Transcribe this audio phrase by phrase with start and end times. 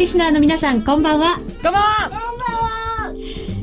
[0.00, 1.36] リスナーの皆さんこんばんは。
[1.62, 3.12] こんばんは。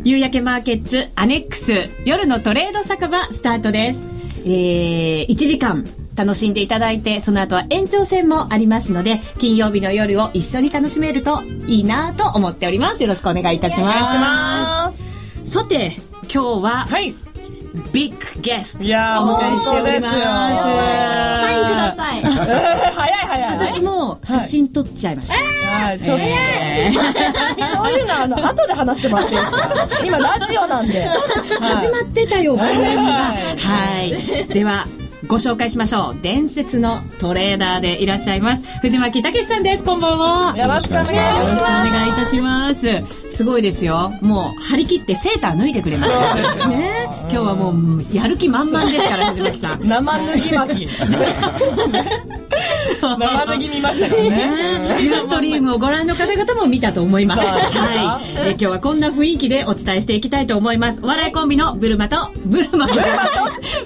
[0.04, 4.00] 夕焼けマーケッツアネックス夜のトレード酒場スタートです。
[4.46, 5.84] えー、1時間
[6.16, 13.02] 楽しんでいただいてその後は延長戦もありますので金曜日の夜を一緒に楽しめるといいなと思っております。
[13.02, 15.50] よろしくお願いいたします。
[15.52, 15.94] さて
[16.32, 17.16] 今日は、はい
[17.94, 20.18] ビッグゲストいやーお迎えしております。
[20.18, 22.22] サインください。
[22.94, 23.52] 早い早い。
[23.58, 25.36] 私も写真撮っちゃいました、
[25.86, 26.24] はいちょっと。
[26.24, 29.60] そういうのはあの後で話してもらっていいですか？
[30.06, 31.08] 今ラジオなんで。
[31.62, 33.02] 始まってたよ番組が。
[33.02, 34.48] ははい。
[34.48, 34.86] では
[35.28, 36.22] ご紹介しましょう。
[36.22, 38.66] 伝説のトレーダーでいらっしゃいます。
[38.80, 39.84] 藤巻武さんです。
[39.84, 40.58] こんばんは。
[40.58, 41.64] よろしくお願いします。
[41.64, 42.88] お願いいたします。
[43.30, 44.10] すごいですよ。
[44.22, 46.68] もう張り切ってセーター脱いでくれました。
[46.70, 47.10] ね。
[47.24, 49.86] 今日はもうやる気満々ですから藤巻さん。
[49.86, 50.88] 生脱ぎ巻き。
[53.02, 55.04] 生脱ぎ見ましたからね。
[55.04, 57.46] ユーストリームをご覧の方々も見たと思います。
[57.46, 58.48] はい。
[58.48, 61.02] え今日はこんな雰囲気でお伝えしていきたいと思います。
[61.04, 62.94] お笑いコンビのブルマと、ブルマと、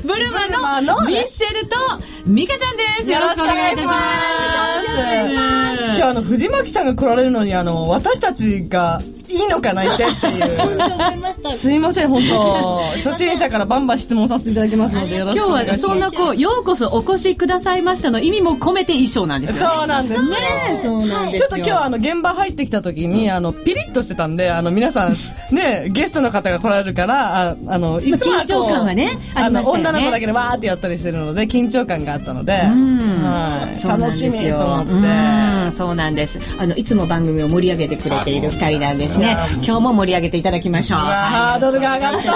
[0.06, 1.78] ブルママののミッシェルと
[2.26, 3.10] ミカちゃんです。
[3.10, 3.96] よろしくお願いいたします。
[3.96, 5.84] よろしくお願いします。
[5.84, 9.00] 今日あの藤巻さんが来られるのにあの私たちが
[9.32, 11.52] いいのかな一体っていう。
[11.56, 12.82] すいません本当。
[13.04, 15.82] 初心者からバンバン質問させていただきますのでよろしくお今願いします。
[15.82, 19.76] 日はそんなこう、ようこそお越しくださいましたの意味も込めて衣装なんですよね。
[19.78, 20.30] そうなんです。
[20.30, 20.38] ね
[20.84, 21.50] そうなんですよ。
[21.50, 25.14] ちょっと今日はあの現場入ってきた時に、あのピリッとしてたんであの皆さん
[25.52, 33.22] ねゲストの方が来られるからああのいつもはこう緊張感はねああの女の子だけでわーってやったりしてるので緊張感があったので、うん。
[33.24, 34.92] はい、楽しみと思って。
[34.94, 36.40] うんそうなんです。
[36.58, 39.38] あのいつも番組を盛り上げてくれている二人なんですね。
[39.64, 41.00] 今日も盛り上げていただきましょう。
[41.00, 42.32] ハードルが上がった。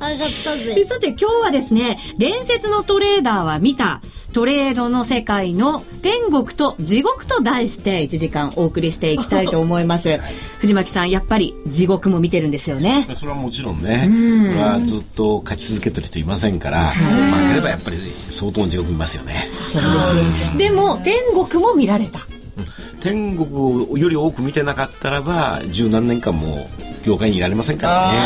[0.10, 0.84] 上がったでぜ。
[0.84, 4.00] さて今日はですね伝説のトレーダーは見た
[4.32, 10.18] トレードの世界の天国と地獄と題して1時間お送りしていきたいと思います。
[10.60, 12.70] 藤巻さんやっぱり地獄も見てるんです。
[12.70, 14.08] よねそれはもちろんね、
[14.52, 17.98] これはずっと勝ち続けてる人いませんから、負ければやっぱり
[18.28, 19.50] 相当の地獄見ますよね。
[20.56, 22.20] でも天国も見られた
[23.00, 23.48] 天国
[23.92, 26.66] をより多く見てなかったらば、十何年間も
[27.04, 28.18] 業界にいられませんからね。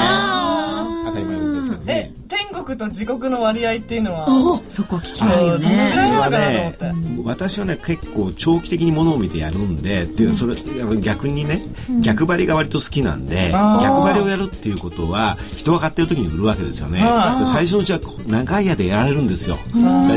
[1.06, 2.12] 当たり前のことですけどえね。
[2.26, 4.26] 天国と地獄の割合っていうのは？
[4.28, 5.92] おそこ聞きたいよね。
[5.94, 10.56] いなのかなと思ね私はね結構長期的にものを見てやるんで、っていうそれ
[11.00, 11.62] 逆にね、
[12.00, 17.00] 逆張りが割と好きなんで、逆張りをやるっていうことは人が買ってる時に売るわけですよね、
[17.44, 19.56] 最初のうちは長い間でやられるんですよ、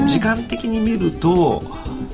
[0.06, 1.62] 時間的に見ると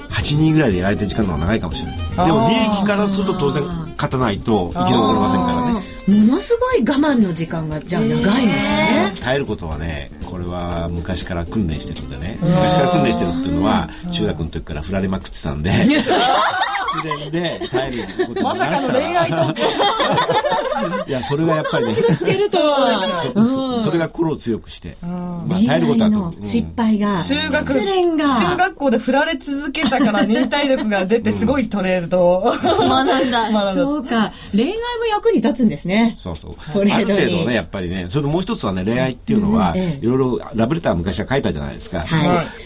[0.09, 1.97] 8人ぐらいでやられてる時間の方が長いかもしれない。
[2.27, 5.83] でも利益からすると当然勝たないと生き残れませんからね。
[6.07, 12.37] ものすごい我慢の時間がじゃあ長いんですよね、耐えることはねこれは昔から訓練してるんでね。
[12.41, 15.71] 昔から訓練してるっていうのは中学の時から振られまくってたんで
[17.01, 21.09] 失恋で耐えることまさかの恋愛トーク。
[21.09, 22.57] いやそれがやっぱりね聞けると
[23.79, 28.27] そそれが心を強くして、まあ、恋耐えることは失敗が、中学失恋が。
[28.39, 32.41] 中学校で振られ続けたから忍耐力が出てすごいトレード。
[32.41, 33.51] 学んだ。
[33.51, 33.73] 学んだ。
[33.73, 34.31] そうか。
[34.51, 36.13] 恋愛も役に立つんですね。
[36.15, 36.71] そうそう。
[36.71, 37.19] トレードに。
[37.19, 38.05] ある程度ねやっぱりね。
[38.07, 42.05] それともう一つはね恋愛っていうのは、いろいろラブレター昔は書いたじゃないですか、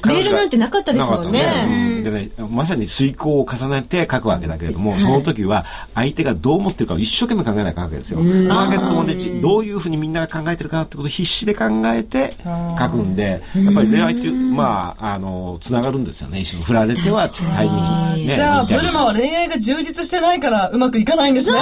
[0.06, 2.02] メールなんてなかったですもんね。
[2.04, 8.20] でねまさに遂行を重ねて書くわけだけれども、その時は相手がどう思ってるかを一生懸命考えなきゃわけですよ。
[8.20, 12.36] マーケットもねちどういうふうにみんなが考えてるかなってことを必死で考えて
[12.78, 16.40] 書くんでやっぱり恋愛っていうまああのつながるんですよね。
[16.40, 18.28] 一緒に振られては対に。
[18.28, 21.60] ねじゃあブルマは恋愛が充実してないからうまくいかないんですね。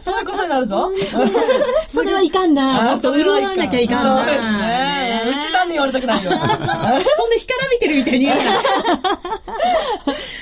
[0.00, 0.90] そういうことになるぞ。
[1.88, 2.82] それはいかんな。
[2.82, 4.16] もっと潤わなきゃいかんな。
[4.18, 5.05] そうですね
[5.38, 8.44] うちさんに言われたくないよそんな干からびてるみたいに言うな。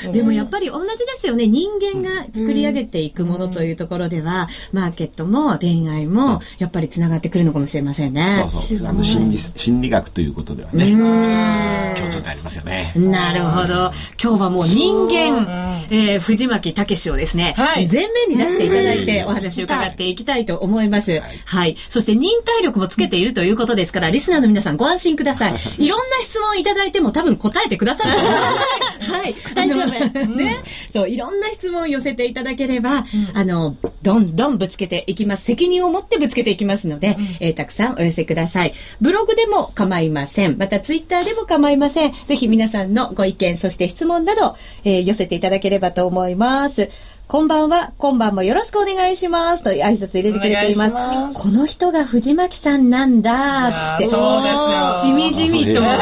[0.13, 1.47] でもやっぱり同じですよね。
[1.47, 8.47] 人間が作り上げていくものというところでは、マーケットも恋愛もやっぱりつながってくるのかもしれませんね。
[8.51, 8.89] そうそう。
[8.89, 12.93] あの心理心理学ということではね一つ共通点ありますよね。
[12.97, 13.93] なるほど。
[14.23, 17.89] 今日はもう人間、えー藤巻武をですね、はい。
[17.91, 21.21] 前面に出していただいてお話を伺っていきたいと思います。
[21.45, 21.77] はい。
[21.89, 25.55] そして忍耐力もつけているということですから、リスナーの皆さんご安心ください。
[25.83, 28.41] いろんな質問いただいても多分答えてくださると思いま
[29.01, 29.11] す。
[29.13, 29.35] はい。
[29.55, 30.59] 大丈夫ね。
[30.93, 35.45] そう、いろんな質問を寄せていただければ、あの、どんどんぶつけていきます。
[35.45, 38.75] 責任を持ってぶつけていきますので、えーたくさんお寄せください。
[39.01, 40.57] ブログでも構いません。
[40.59, 42.13] またツイッターでも構いません。
[42.27, 46.89] ぜひ皆さんのご意見、そして質問など、えー寄せていただければと思います。
[47.27, 49.63] こんばんは、今晩もよろしくお願いします。
[49.63, 50.95] という挨拶入れてくれています。
[50.95, 54.09] ますこの人が藤巻さんなんだって。
[54.09, 55.99] そうですよしみじみと、ね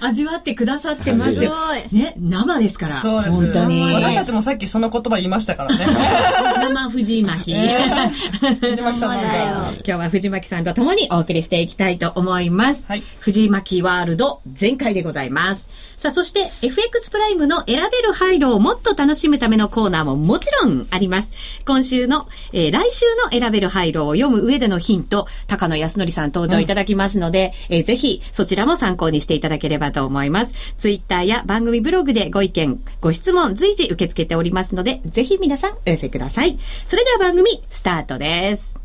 [0.00, 1.52] 味わってくださってますよ。
[1.90, 2.96] すね、生ですから。
[2.96, 3.30] そうです。
[3.30, 3.92] 本当に。
[3.92, 5.84] 私たちもさっきその言葉言いましたからね。
[5.86, 7.54] 生藤巻。
[7.54, 9.14] 藤巻さん。
[9.14, 12.84] 今日は藤巻さんと共にお送りしていきたいと思います。
[12.88, 15.68] はい藤巻ワールド全開でございます。
[15.98, 21.32] さあ、そして FX プライムの選べる配慮をもっと楽しむためのコーナーももちろんあります。
[21.66, 30.54] 今週の、えー来週の選べる配慮を読む上でのヒント、高野康則さん登場いただきますので、えーぜひそちらも参考にしていただければと思います。
[30.78, 36.60] ツイッターや番組ブログでご意見、ご質問随時受け付けておりますので、ぜひ皆さんお寄せください。
[36.86, 38.77] それでは番組スタートです。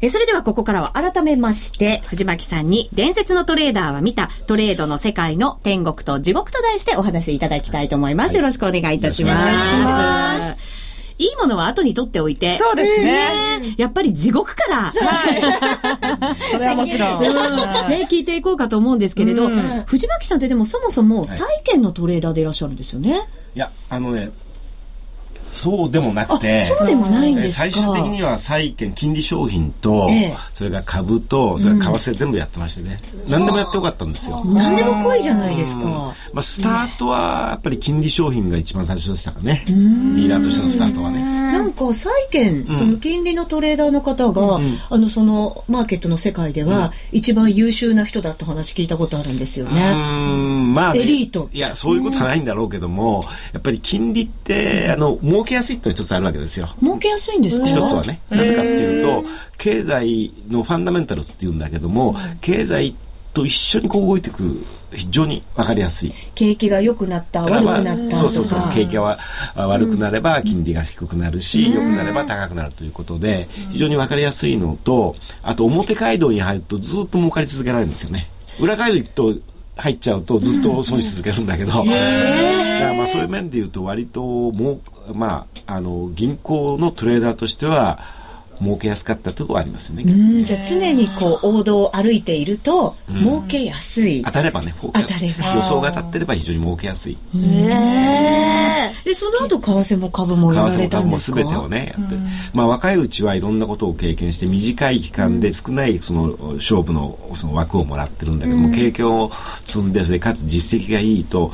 [0.00, 8.36] えそれではここからは改めまして、藤巻さんに伝説のトレーダーは見たトレードの世界の天国と地獄と題してお話しいただきたいと思います。
[8.36, 9.44] よろしくお願いいたします。
[9.44, 10.68] よろしくお願い
[11.18, 12.56] いものは後に取っておいて。
[12.56, 13.58] そうですね。
[13.58, 14.92] ねやっぱり地獄から、
[16.52, 17.22] それはもちろ ん。
[17.88, 23.22] ね、聞いていこうかと思うんですけれど、うん藤巻さんってでもそもそも債券のトレーダーでいらっしゃるんですよね。
[23.56, 24.30] いや、あのね、
[25.48, 27.62] そうでもなくあ、て、そうでもないんですか。
[27.62, 32.98] 最終的には債券、金利商品と、ええそれから株と、それから為替全部やってましてね、
[33.28, 34.42] 何でもやってよかったんですよ。
[34.44, 36.14] 何でも来いじゃないですか。
[36.32, 39.64] まあ、スタートはやっぱり金利商品が一番最初でしたかね。
[39.66, 41.38] ディーラーとしてのスタートはね。
[41.52, 44.60] なんか債券、その金利のトレーダーの方が、
[44.90, 49.92] あのそのマーケットの世界では、一番優秀な人だって話聞いたことあるんですよね。
[49.92, 56.68] んまあね、エリートいや、そういうことはないんだろうけども、やっぱり金利って、あの、儲けやすいってのが一つあるわけですよ。
[56.80, 57.66] 儲けやすいんですか？
[57.66, 58.20] 一つはね。
[58.28, 59.24] なぜかっていうと、
[59.56, 62.94] 経済のファンダメンタルズっていうんだけども、経済
[63.32, 66.14] と一緒にこう動いていく、非常にわかりやすい。
[66.34, 68.16] 景気が良くなった、悪くなったとか。
[68.16, 69.18] そうそうそう景気が
[69.54, 79.34] 悪くなれば金利が低くなるし、良くなれば高くなるということで非常に分かりやすいのとあと表街道に入るとずっと儲かり続けられるんですよね裏街道行くと
[79.78, 84.20] 入っちゃうとずっと損し続けるんだけど、だからまあそういう面で言うと割と
[84.50, 88.00] もう、まあ、あの銀行のトレーダーとしては
[88.60, 90.04] 儲けやすかったところはありますよね。
[90.06, 90.44] うん。
[90.44, 94.22] じゃあ常にこう王道を歩いていると、儲けやすい。
[94.24, 94.32] 当。
[94.32, 95.54] たればね、当たれば。
[95.54, 97.18] 予想が当たってれば非常に儲けやすい。
[99.04, 101.38] で、その後、為替も株もやられたんですか？
[101.38, 102.16] 為替も全てをね、やって。
[102.52, 109.30] まあ若いうちはいろんなことを経験して、短い期間で少ないその勝負のその枠をもらってるんだけども、経験を
[109.64, 111.50] 積んで、それかつ実績がいいと、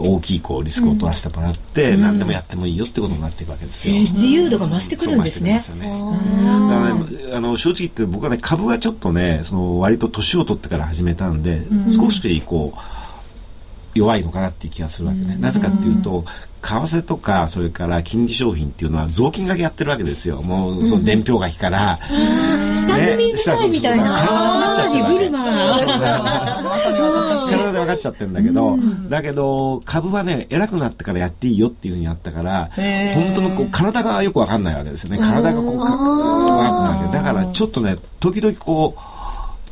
[0.00, 3.94] 大きいこうリスクを取らせてもらって、何でもやってもいいよってことになっていくわけですよ。
[4.10, 5.54] 自由度が増してくるんですね。
[5.54, 11.62] ねだからねあの正直言って僕はね株はちょっとねその割と年を取ってから始めたんで、
[11.94, 12.80] 少しこう
[13.96, 15.36] 弱いのかなっていう気がするわけね。
[15.36, 16.24] なぜかっていうと、
[16.62, 20.42] 為替とか、それから金利商品っていうのは雑金掛けやってるわけですよ。
[20.42, 21.98] もう、その伝票書きから。
[22.74, 24.74] 下積み時代みたいな。
[24.76, 25.44] 体にブルマ。
[27.50, 28.78] 体で分かっちゃってるんだけど、
[29.08, 32.70] だけど、株はね、偉くなってからやっていいよっていうふうにあったから、
[33.14, 35.18] 本当のこう、体がよく分かんないわけですよね。
[35.18, 37.16] 体がこう、か分かんないわけ。
[37.16, 39.15] だから、ちょっとね、時々こう、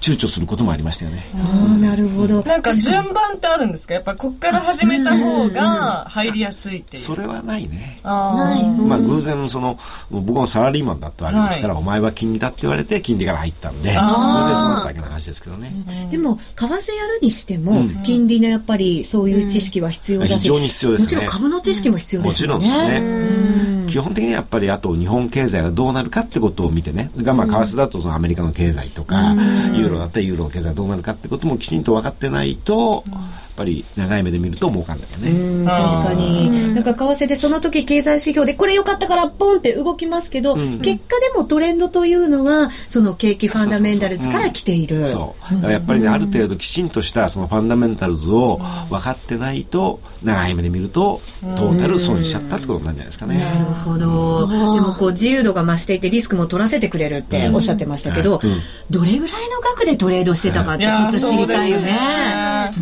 [0.05, 1.25] 躊躇することもありましたよね。
[1.35, 2.43] ああ、なるほど。
[2.43, 3.95] なんか順番ってあるんですか？
[3.95, 7.03] やっぱこっから始めた方が入りやすいっていう。
[7.03, 8.01] それはないね。
[8.05, 8.69] ない。
[8.69, 9.79] まあ偶然その
[10.11, 11.83] 僕もサラリーマンだったわけですから、はい。
[11.83, 15.73] お前は金利だって言われて金利から入ったんで偶然そうなっただけの話ですけどね、
[16.11, 21.05] でも、為替やるにしても、金利のやっぱりそういう知識は必要だし、非常に必要ですね。
[21.05, 22.91] もちろん株の知識も必要でもちろんすよね。
[22.91, 27.11] ですね基本的にやっぱりあと日本経済がどうなるかってことを見てね。
[27.17, 29.35] がまあ為替だとそのアメリカの経済とか、
[29.75, 33.05] ユーロだったらユーロの経済どうなるかってこともきちんと分かってないと、
[33.57, 36.75] ぱり長い目で見ると儲かんないよね、うん確かに。
[36.75, 45.07] なんか為替でその時経済指標でこれ良かったからポンって動きますけど、結果でもトレンドというのは、その景気ファンダメンタルズから来ている。
[45.07, 51.21] そうだからやっぱりね、ある程度きちんとしたそのファンダメンタルズを分かってないと長い目で見ると
[51.57, 53.39] トータル損しちゃったってことになるんじゃないですかね。
[53.39, 54.47] なるほど。
[54.75, 58.41] でもこう自由度が増していてリスクも取らせてくれるっておっしゃってましたけど、
[58.91, 61.91] どれぐらいの額でトレードしてたかってちょっと知りたいよね。
[61.91, 62.81] やっぱ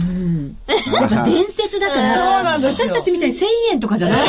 [0.67, 4.21] 伝説だから、そうなんですよ私たちみたいに1000円とかじゃない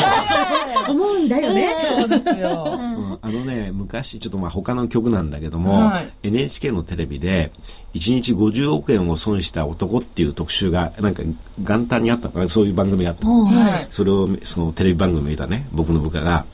[0.90, 1.74] 思うんだよね。
[2.00, 2.78] そうですよ。
[2.78, 7.52] うんあのね、昔、ちょっとまあ他の曲なんだけども、はい NHK のテレビで、
[7.94, 11.22] 1日50億円を損した男っていう特集が、なんか
[11.58, 13.44] 元旦にあったそういう番組があったの。
[13.44, 13.86] はい。
[13.90, 16.44] それを、そのテレビ番組を見たね、僕の部下が、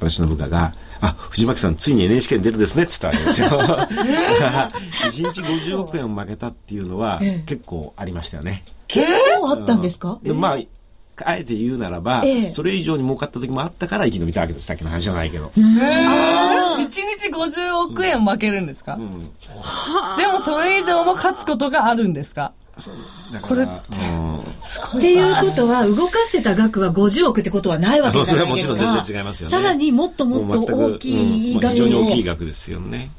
[0.00, 3.48] 私の部下が、あ、藤巻さん、ついに NHK に出るですねって言ったわけですよ。
[5.10, 8.64] 1日50億円を負けたっていうのは、結構ありましたよね。
[8.88, 9.06] 結
[9.40, 10.58] 構あったんですか、でまあ、
[11.24, 12.50] あえて言うならば、ええ。
[12.50, 14.66] それ以上に儲かった時もあったから生き延びたわけです。
[14.66, 15.52] さっきの話じゃないけど。
[15.54, 22.42] 一日50億円負けるんですか、でもそれ以上も勝つことがあるんですか？
[22.42, 22.52] だ
[23.42, 28.74] これうんっていうことは、動かしてた額は50億ってことはないわけじゃないですか。
[28.76, 29.50] ちろん全然違いますよね。
[29.50, 33.10] さらにもっともっと大きいうん非常に大きい額ですよね。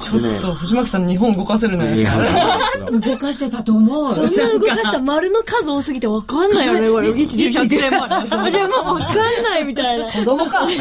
[0.00, 2.12] ちょっと藤巻さん日本動かせるんじゃないです
[2.84, 4.14] か動かしてたと思う。
[4.14, 7.10] そんな動かした丸の数多すぎてわかんないよね、 これ。
[7.10, 7.90] 1、2、3、4、
[8.28, 8.50] 5。
[8.50, 10.10] でもわかんないみたいな。
[10.10, 10.76] 子供かい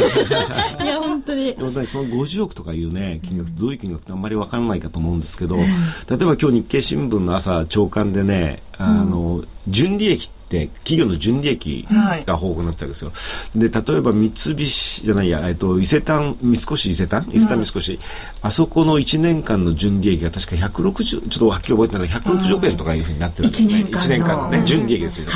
[0.86, 1.53] や、本当に。
[1.53, 5.65] でもねその50億とかいうね、金額どういう金額ってあんまりわからないかと思うんですけど、例え
[6.08, 11.88] ば今日日経新聞の朝朝刊でね、あの、純利益って企業の純利益
[12.25, 13.12] が報告になってるわけですよ。
[13.55, 18.00] で、例えば三菱じゃないや、えっと、伊勢丹、三越伊勢丹伊勢丹三越、
[18.41, 23.86] あそこの1年間の純利益が確か160、ちょっとはっきり覚えてないけど、160億円とかいうふうになってるんですね。
[23.89, 25.31] 一年間のね、純利益ですよね。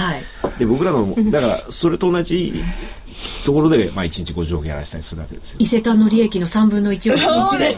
[0.58, 2.64] で、僕らの、だから、それと同じ
[3.46, 5.58] ところで、まあ、1日50億やらせたりするわけですよ。
[5.60, 7.76] 伊勢丹の利益の3分の1を1年。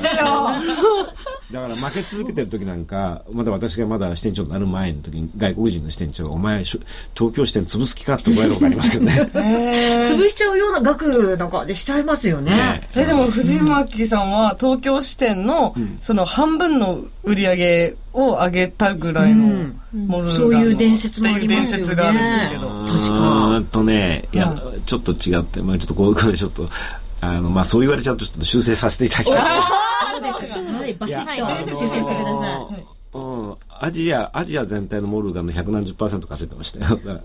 [1.51, 6.81] だから負け続けてる時なんか、まだ私がまだ支店長になる前の時に、外国人の支店長が、お前、東
[7.33, 9.13] 京支店潰す気かって怒られることありますけどね。
[10.03, 12.51] 潰しちゃうような額なんかでしちゃいますよね。
[12.51, 20.33] ねえでも藤巻さんは東京支店のその半分の売り上げを上げたぐらいのモルガンの。
[20.33, 21.85] そういう伝説もありますよね。
[21.85, 22.61] 伝説があるんですけど。
[22.69, 26.69] 確かうーんとね、いや、はちょっと違って、まあちょっとこういうことでちょっと、
[27.21, 29.41] あの、まあそう言われちゃうとちょっと修正させていただきたい。
[29.41, 32.85] はい、バシッと修正してください。
[33.13, 36.85] うん、アジア、アジア全体のモルガンの百何十パーセント稼いでましたよ。
[36.85, 37.23] だからだか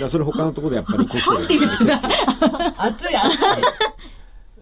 [0.00, 2.00] らそれ他のところでやっぱりコストが。
[2.78, 3.38] 熱い熱い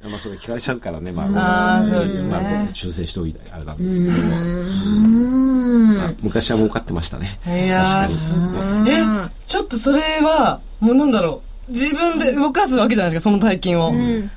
[0.08, 2.28] まあそれ聞かれちゃうからね、まあ、あーそうですよね。
[2.28, 4.18] まあ修正しておいてあれなんですけども。
[4.18, 5.96] うん。
[5.96, 7.38] まあ昔は儲かってましたね。
[7.46, 8.02] いやー。
[8.02, 13.92] 確すごいえちょっとそれはもうなんだろう自分で動かすわけじゃないですかその大金を、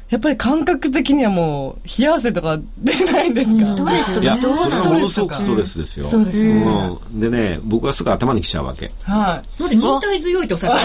[0.09, 3.65] やっぱり感覚的にはもう冷や汗とか出ないんですか？
[3.65, 6.05] ストレスとかどうそれはものすごくストレスですよ。
[6.05, 7.19] そうですよねうん。
[7.19, 8.91] でね、僕はすぐ頭にきちゃうわけ。
[9.03, 10.77] はいなんで忍耐強いとさ、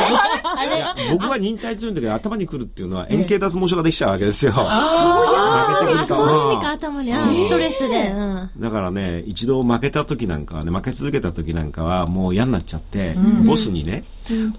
[1.12, 4.52] 僕は忍耐強いんだけど、頭にくるっていうのは円形脱毛症ができちゃうわけですよ。
[4.56, 6.14] あ、と。
[6.16, 7.12] そういう意味か、うん頭に。
[7.12, 8.08] あストレスで。
[8.10, 8.50] うん。
[8.58, 13.14] だからね、一度負けた時なんかはね、負け続けた時なんかはもう嫌になっちゃって、
[13.44, 14.04] ボスにね、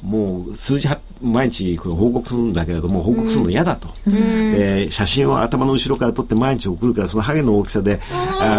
[0.04, 3.90] もう数字は毎日これ報告するんだけれども、報告するの嫌だと。
[4.06, 8.00] で、写真を頭の後ろから撮って毎日送るから、そのハゲの大きさで、
[8.40, 8.56] あ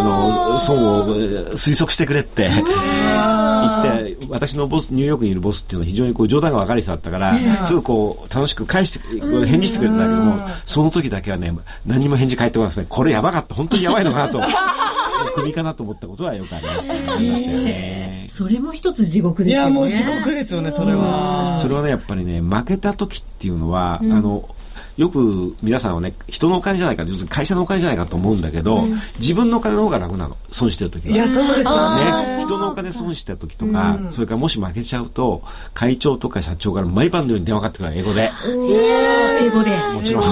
[0.52, 11.52] の、損をえー推測してくれって言って、私のボス、ニューヨークにいるボスっていうのは非常にこう冗談が分かる人だったから、すぐこう楽しく返して、返事してくれたんだけども、その時だけはね、
[11.86, 14.40] 何も返事返ってこなくて、これやばかった、本当にやばいのかなと。
[15.34, 18.26] 首かなと思ったことはよくあります、ありましたよね。
[18.28, 19.70] それも一つ地獄ですよね。
[19.70, 24.48] いやもう地獄ですよねそれはそれはね、やっぱりね、負けた時っていうのは、あの、
[24.96, 28.86] よく皆さんはね、人のお金じゃないか、要するに会社のお金じゃないかと思うんだけど、
[29.18, 31.14] 自分のお金の方が楽なの、損してる時は。
[31.14, 35.42] いやそうですよねね、人のお金損した時とか、それからもし負けちゃうと、
[35.74, 38.30] 会長とか社長から毎晩のように電話かかってくる英語で。
[38.44, 39.70] 英語で。
[39.94, 40.22] もちろん。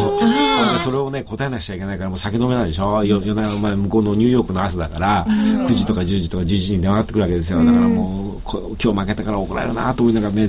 [0.79, 7.65] それをね、答えなくちゃいけないから、もう酒飲めないでしょよ夜なまあ向こうのニューヨークの朝だから、9時とか10時とか11時に電話かかってくるわけですよ。
[7.65, 10.49] だからもう、こ今日負けたから怒られるなと思いながらね、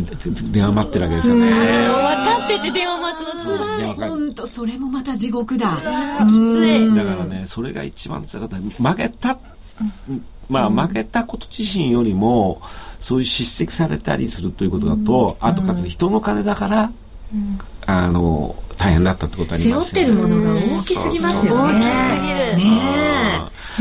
[0.52, 1.52] 電話待ってるわけですよね。
[1.52, 4.01] 分かってて電話待つの辛い。
[4.10, 5.78] 本当それもまた地獄だ。
[6.28, 6.96] きつい。
[6.96, 8.58] だからね、それが一番辛かった。
[8.58, 9.38] 負けた、
[10.50, 12.62] まあ、負けたこと自身よりも、
[13.00, 16.92] そういう叱責されたりするということだと、あとかつ人の金だから、
[17.86, 20.06] あの、大変だったってことあり背負っますよね。
[20.06, 20.60] てるものが大き
[20.96, 21.80] すぎますよね。
[21.80, 23.01] ねえ。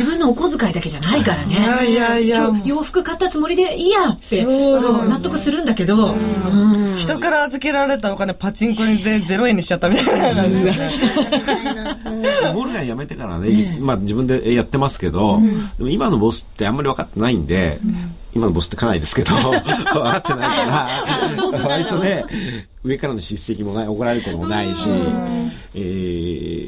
[0.01, 1.55] 自分のお小遣いだけじゃないからね。
[1.55, 2.49] いやいやいや。
[2.49, 4.81] 今日洋服買ったつもりでいいやって、そう。
[4.81, 6.97] そう納得するんだけど、うん。
[6.97, 10.73] 人から預けられたお金パチンコで0円にしちゃったみたいな感じで。
[12.55, 15.39] モルガン辞めてからね、じまあ自分でやってますけど、
[15.77, 17.79] でも今のボスってあんまり分かってないんで、
[18.33, 20.89] 今のボスってかないですけど、 分かってないから、
[21.69, 22.25] 割とね、
[22.85, 24.89] 上からの叱責もない、怒られることもないし、
[25.75, 26.60] えー、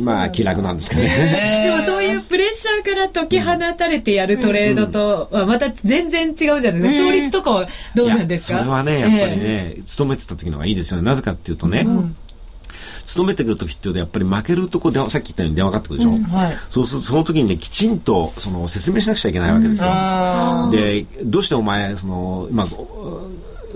[0.00, 1.66] まあ気楽なんですかね。
[1.66, 7.04] でもそういうプレッシャーから解き放たれてやるトレードとはまた全然違うじゃないですか。
[7.04, 8.54] 勝率とかはどうなんですか？
[8.54, 11.04] いやそれはね、やっぱりね、勤めてた時の方がいいですよね。
[11.04, 11.86] なぜかっていうとね、
[13.04, 16.56] 勤めてくる時っていうとやっぱり負けるとこ電話さっき言ったように電話かかってくるでしょ、はい。
[16.68, 22.66] そうするとその時にねきちんとその説明しなくちゃいけないわけですよ、あでどうしてお前その今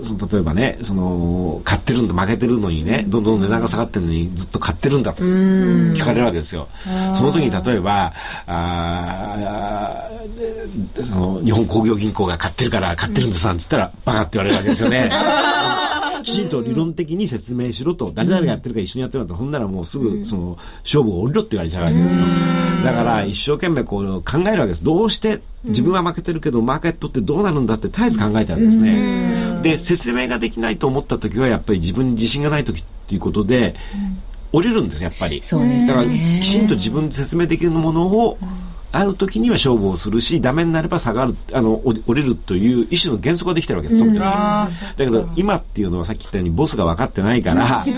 [0.01, 6.67] その例えばねその買ってるんだ負けてるのにねどんどん値段が下がってるのにずっと買ってるんだと聞かれるわけですよ。
[7.15, 8.13] その時に例えば
[8.47, 10.09] あ
[11.01, 15.09] その日本工業銀行が買ってるから買ってるんですなんて言ったらバカって言われるわけですよね
[16.21, 18.11] きちんと理論的に説明しろと。
[18.13, 22.25] 誰々がやってるか一緒にやってるんだとほんならもうすぐその勝負を降りろって言われちゃうわけですよ。
[22.83, 24.83] だから一生懸命こう考えるわけです。
[24.83, 29.59] どうして自分は負けてるけど、マーケットってどうなるんだって絶えず考えてるわけですね。
[29.61, 33.75] で、説明ができないと思った時はやっぱり自分に自信がない時っていうことで、
[34.51, 35.41] 降りるんですやっぱり。
[35.43, 35.87] そうですね。
[35.87, 38.37] だからきちんと自分で説明できるものを、
[38.91, 43.99] ある時には勝負をするし、ダメになれば下がる、あの、降り降りるという一種の原則ができてるわけです、
[44.97, 47.83] だけど、今っていうのはさっき言ったようにボスが分かってないから、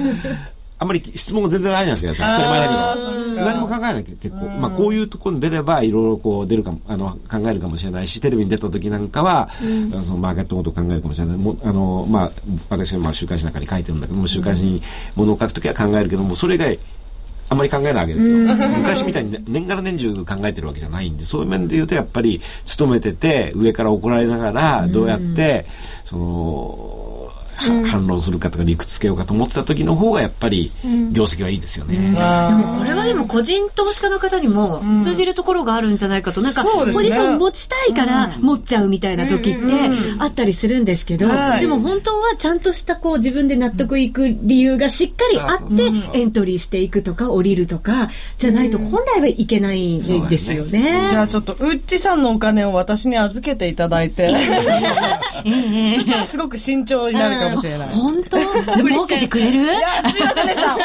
[0.80, 2.28] あんまり質問が全然ないわけですよ。
[2.28, 3.46] 当たり前だけど。
[3.46, 4.50] 何も考えない結構。
[4.60, 9.50] まあこういうところに出ればいろいろこう出るかも、あの、考えるかもしれないし、テレビに出た時なんかは、
[10.04, 11.38] そのマーケットのことを考えるかもしれない。
[11.38, 12.32] もうあの、まあ、
[12.70, 14.82] 私はまあ週刊誌の中に書いてるんだけども、週刊誌に
[15.16, 16.80] ものを書くときは考えるけども、それ以外、
[17.50, 18.38] あんまり考えないわけですよ。
[18.78, 25.66] 昔みたいにね年がら年中考えてるわけじゃないんで、そういう面で言うとやっぱり勤めてて上から怒られながらどうやって、
[26.04, 27.03] その、は
[27.56, 30.72] 反論するかとか理屈つけようかと思ってた時の方がやっぱり
[31.12, 31.96] 業績はいいですよね。
[31.96, 39.74] でもこれはでも個人投資家の方にも通じるところがあるんじゃないかと、なんかポジション持ちたいから持っちゃうみたいな時って
[40.20, 41.62] あったりするんですけど、はい。
[41.62, 51.08] でも本当はちゃんとしたこう自分で納得いく理由がしっかりあってエントリーしていくとか降りるとかじゃないと本来はいけないんですよね。
[51.10, 57.90] じゃあちょっと、ウッチさんのお金を私に預けていただいて、 そしたらすごく慎重になるかもしれない。
[57.90, 58.38] 本当？
[58.84, 59.64] 儲けてくれる？
[59.64, 60.78] いや、すいませんでした。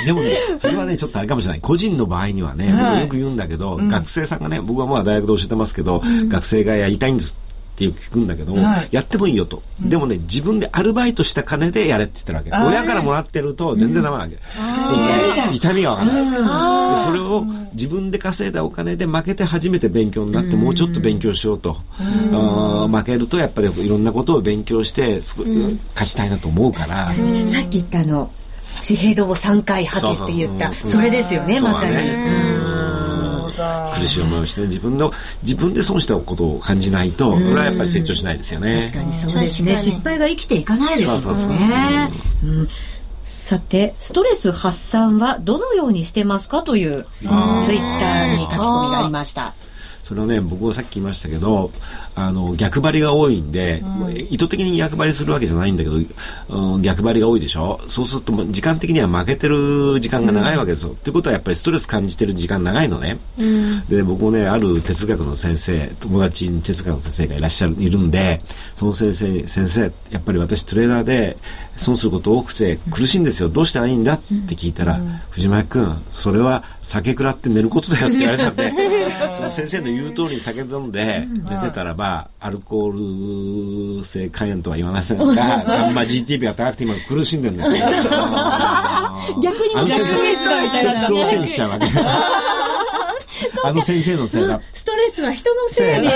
[0.04, 1.60] でもね、それはね、ちょっとあれかもしれない。
[1.60, 8.88] 個人の場合にはね、はい僕よく言うんだけど、学生さんがね、僕はまあ大学で教えてますけど、学生がやりたいんですってよく聞くんだけど、はい。
[8.92, 9.62] やってもいいよと。
[9.80, 12.68] でもね、自分でアルバイトした金でやれって言ってるわけ。
[12.70, 14.36] 親からもらってると全然ダメなわけ。
[14.36, 15.08] そうする
[15.48, 16.30] と痛みがわかんない。
[16.30, 16.36] で
[17.04, 21.76] それを自分で稼いだお金で負けて初めて勉強になって、もうちょっと勉強しようと。
[21.98, 25.48] あー負けるとやっぱりいろんなことを勉強して、すごい
[25.94, 26.86] 勝ちたいなと思うから。
[26.88, 27.14] さっ
[27.68, 28.30] き言ったあの
[28.86, 30.66] 紙幣道を3回はけって言った。
[30.68, 30.90] そうそう。
[30.92, 32.53] それですよねまさに。
[33.94, 38.80] 苦しい思いをして、自分の、自分で損したことを感じないと、これはやっぱり成長しないですよね。
[38.82, 39.76] 確かにそうですね。
[39.76, 42.10] 失敗が生きていかないですもんね。
[43.24, 47.30] さて、ストレス発散はどのようにしてますかというツイッ
[47.98, 49.54] ターに書き込みがありました。
[50.02, 51.70] それはね、僕はさっき言いましたけど、
[52.16, 53.82] あの、逆張りが多いんで、
[54.30, 55.96] 意図的に逆張りするわけじゃないんだけど、
[56.48, 57.80] うん逆張りが多いでしょ？
[57.86, 60.96] そうすると、時間的には負けてる時間が長いわけですよ。
[61.02, 63.18] ということはやっぱりストレス感じてる時間長いのね。
[63.88, 68.40] で、僕もね、ある哲学の先生、友達に哲学の先生がいらっしゃる、いるんで、
[68.74, 71.36] その先生に、先生、やっぱり私トレーダーで
[71.76, 73.48] 損すること多くて苦しいんですよ。
[73.48, 75.00] どうしたらいいんだって聞いたら、
[75.30, 78.72] 藤巻君、それは酒食らって寝ることだよって言われたんで、
[79.36, 82.03] その先生の言う通りに酒飲んで寝てたらば、
[82.40, 87.86] アルコール性肝炎とは言わませんが、ガンマ GTP が高くて今苦しんでるんですよ。
[89.42, 91.86] 逆にも逆にストレスが人のせいにしちゃうわけ。
[93.66, 94.60] あの先生のせいだ。
[94.72, 96.08] ストレスは人のせいで。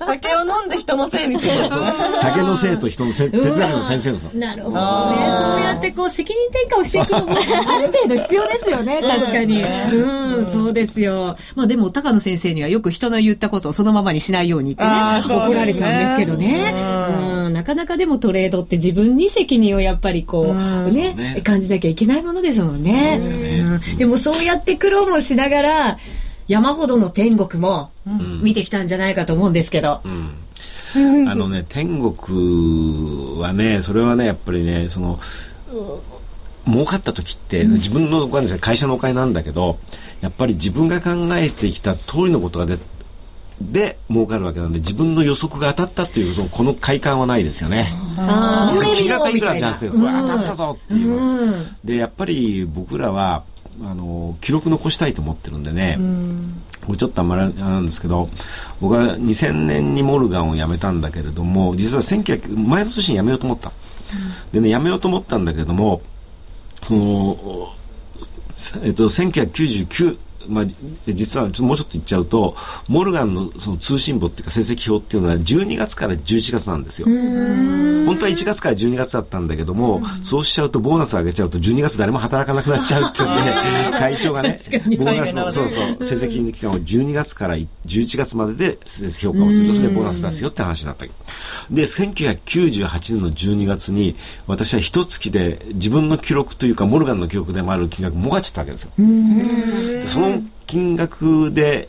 [0.04, 1.52] 酒を飲んで人のせいにする。
[2.20, 4.38] 酒のせいと人のせい、哲学の先生のせい。
[4.38, 4.76] なるほど
[5.10, 5.30] ね。
[5.30, 9.00] そうやってこう責任転嫁をしていくのも ある程度必要ですよね。
[9.02, 9.62] 確かに。
[9.62, 11.36] うん、そうですよ。
[11.54, 14.90] まあでも高野先生にはよく人の言ったことをそのままにしないようにってね、
[15.28, 16.74] 怒られちゃうんですけどね。
[17.46, 23.18] うん、なかなかでもトレードって自分に責任をやっぱりこう、ねね感じなきゃいけないものですもんね。
[23.20, 25.98] うんでもそうやって苦労もしながら、
[26.48, 27.90] 山ほどの天国も
[28.42, 30.00] 見てきたんじゃないかと思うんですけど。
[30.04, 35.18] あのね、 天国はね、それはね、やっぱりね、その、
[35.72, 39.78] う儲かった時って、自分のお金ですね会社のお金なんだけど、
[40.20, 42.78] やっぱり自分が考えてきた通りのことがで、
[43.60, 47.86] で、儲かるわけなんで、自分の予測が当たったっていう、そのこの快感はないですよね。
[48.18, 48.94] あー。
[48.94, 51.16] 金額がいくらじゃなくて、うわ、当たったぞっていう。
[51.16, 51.66] うん。
[51.84, 53.44] で、やっぱり僕らは、
[53.82, 55.98] あの、記録残したいと思ってるんでね、
[56.84, 58.28] これちょっとあんまりあれなんですけど、
[58.80, 63.72] 僕は2000年にモルガンを辞めたんだけれども、実は1900、前の年に辞めようと思った。
[64.52, 66.00] でね、辞めようと思ったんだけども、
[66.84, 67.72] その、
[68.82, 70.64] えっと、1999、まあ、
[71.06, 72.56] 実はもうちょっと言っちゃうと、
[72.88, 77.06] モルガンのその通信簿っていうか成績表っていうのは12月から11月なんですよ。
[77.06, 84.58] 本当は1月から12月だったんだけども、そうしちゃうとボーナス上げちゃうと12月誰も働かなくなっちゃうっていうんで、 会長がね、
[84.98, 88.78] ボーナスの、そうそう、成績の期間を12月から11月までで
[89.20, 89.74] 評価をする。
[89.74, 91.06] それでボーナス出すよって話だった。
[91.70, 98.90] で、1998年の12月に、私は一月で自分の記録というか、モルガンの記録でもある金額儲かっちゃったわけですよ。
[98.96, 100.35] でその
[100.66, 101.88] 金額で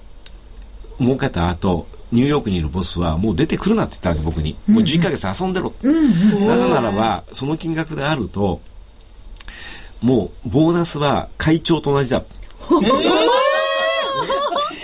[0.99, 4.55] 儲けた後、ニューヨークにいるボスはもう出てくるなって言ったわけ僕に。
[4.67, 5.73] もう11ヶ月遊んでろ。
[5.83, 8.61] なぜならば、その金額であると、
[10.01, 12.23] もうボーナスは会長と同じだ。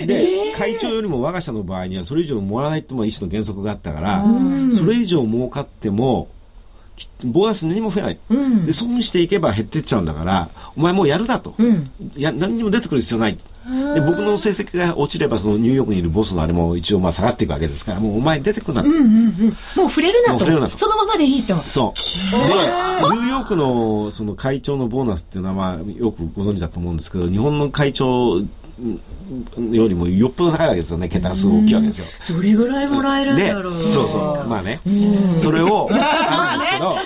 [0.06, 4.26] で、会長よりも我が社の場合にはそれ以上もらわないっても一種の原則があったから、
[4.76, 6.28] それ以上儲かっても、
[6.96, 8.20] きボーナス何も増えない、
[8.66, 11.56] で損していけば減ってっちゃうんだからお前もうやるだと、
[12.18, 13.38] や何にも出てくる必要ない
[13.94, 18.86] で僕の成績が落ちればそのニューヨークにいるボスのあれも一応まあ下がっていくわけですからもうお前出てくるなう
[19.90, 22.00] 触れるなともう触れるなとそのままでいいとそう。
[22.32, 31.08] で、ニューヨークのその会長のボーナスっていうのは、まあ、よくご存知だと思うんですけど、日本の会長よりもよっぽど高いわけですよね。
[31.08, 32.06] 桁がすごい大きいわけですよ。
[32.30, 34.48] どれぐらいもらえるんでだろう、そうそう。
[34.48, 34.80] まあね。
[35.38, 36.98] それを、 あるんですけど、こ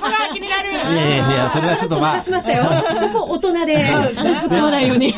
[0.92, 2.16] いやいやいや、それはちょっとまあ。
[2.18, 2.64] 出、しましたよ。
[3.12, 3.86] ここ大人で。
[3.86, 4.14] 突っ
[4.50, 5.14] 込まないように。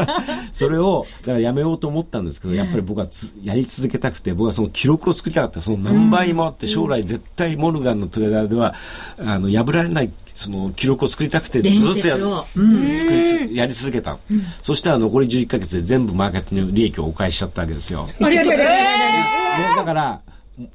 [0.52, 5.60] それを、だからやめようと思ったんですけど、やっぱり僕はつやり続けたくて、僕はその記録を作りたかった。
[5.60, 8.74] その何倍もあって、将来絶対モルガンのトレーダーでは、
[9.18, 12.44] あの、破られない、その記録を作りたくて、ず伝っとや
[12.94, 14.18] 作りつやり続けた、
[14.62, 18.08] そしたら残り11ヶ月で全部マーケットに利益をお返ししちゃったわけですよ。
[18.20, 20.20] あれあれあれあれねだから、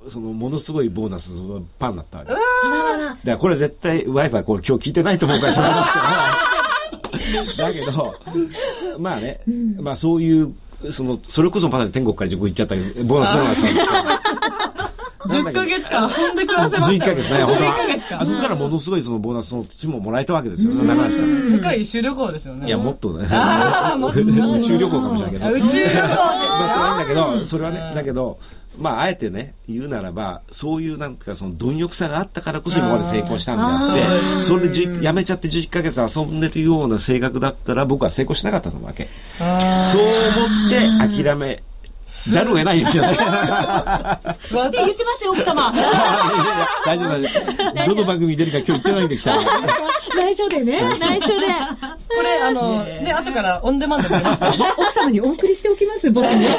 [0.07, 2.31] そのものすごいボーナスがパンになったわけ。
[2.31, 2.39] だか
[3.25, 5.83] らこれ絶対 Wi-Fi これ今日聞いてないと思うから知らない
[7.11, 7.63] ですけど。
[7.63, 8.15] だけど、
[8.99, 9.39] まあね、
[9.79, 10.53] まあそういう、
[10.91, 13.85] その、それこそまだ天国から地獄行っちゃったけど、ボーナスボーナスなんですけど
[15.25, 17.75] 10ヶ月間遊んで暮らせま11したよヶ月ね、本当11は。
[18.11, 20.73] 間あそこからものすごいそのボーナスの土地ももらえたわけですよ。
[20.73, 23.27] 長らしたら世界一周旅行ですよねいや、もっとね。
[23.31, 25.51] あーもっと 宇宙旅行かもしれないけど。
[25.51, 28.37] 宇宙旅行 まあ、それはいいんだけど、それはね、だけど、
[28.77, 39.07] まあ、あえてね、言うならば、そういうなんか、その、貪欲さがあったからこそ今まで成功したんであって、それでじやめちゃって11ヶ月遊んでるような性格だったら、僕は成功しなかったと思うわけ。
[39.38, 41.63] そう思って諦め
[42.05, 43.17] ざるを得ないですよね。
[43.17, 45.73] 私言ってますよ奥様。
[46.85, 47.95] 大丈夫大丈夫。
[47.95, 49.35] どの番組に出るか今日言ってないんで来た。
[50.15, 50.81] 内緒でね。
[50.99, 51.47] 内緒で。
[52.15, 54.07] これあのね後からオンデマンド
[54.77, 56.47] 奥様にお送りしておきますボスに。
[56.47, 56.53] さ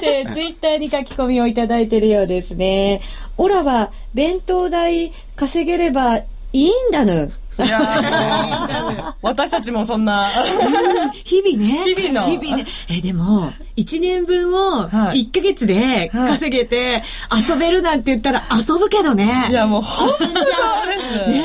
[0.00, 3.00] てツイッターに書き込みをいただいているようですね。
[3.36, 10.28] オラは弁当代稼げればいいんだぬいや私たちもそんな。
[11.24, 11.94] 日々ね。
[11.94, 12.26] 日々の。
[12.26, 12.66] 日々ね。
[12.88, 15.26] え、でも、1年分をはい。
[15.26, 19.46] 1ヶ月で稼げて遊べるなんて言ったら遊ぶけどね。
[19.50, 20.40] いやもう本当そうで
[21.00, 21.44] す、ね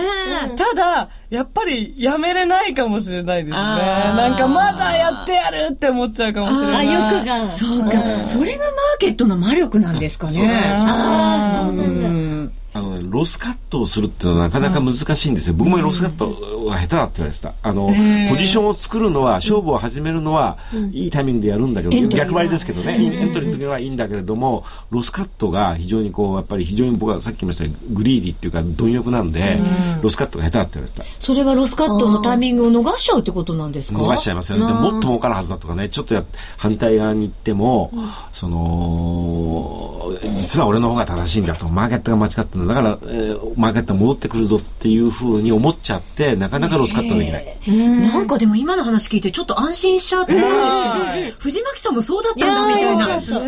[0.56, 3.64] ただやっぱりやめれないかもしれないですね。
[3.64, 6.88] なんかまだやってやるって思っちゃうかもしれない。
[6.88, 7.52] あ、欲が。
[7.52, 10.50] そうか、それがマーケットの魔力なんですかね。
[10.50, 12.29] ああ、そうなんだ。
[12.74, 15.56] うんあのね、ロスカットをするっていうのはなかなか難しいんですよ。
[15.56, 16.30] 僕もロスカット
[16.68, 17.54] は下手だって言われてた。
[17.64, 17.88] あの、
[18.30, 20.60] ポジションを作るのは、勝負を始めるのは、
[20.92, 29.58] いいタイミングでやるんだけど、逆張りですけどね、エントリーの時はいいんだけれども、ロスカットが非常にこう、やっぱり非常に僕はさっき言いました greedy っていうか、貪欲なんで、
[30.02, 31.06] ロスカットが下手だって言われてた。
[31.20, 34.00] それはロスカットのタイミングを逃しちゃうってことなんですか？
[34.00, 34.68] 逃しちゃいますよね。
[34.68, 36.24] でももっと儲かるはずだとかね、ちょっとや
[36.58, 37.92] 反対側に行っても、
[38.32, 42.74] その、実は俺の方が正しいんだと、マーケットが間違ってだ。
[42.74, 47.58] だから、えーマーケットが戻ってくるぞっていうふうに思っちゃって、なかなかロスカットできない。
[48.02, 53.16] なんかでも今の話聞いてちょっと安心しちゃったんですけど、藤巻さんもそうだったんだみたいな。
[53.16, 53.40] ですね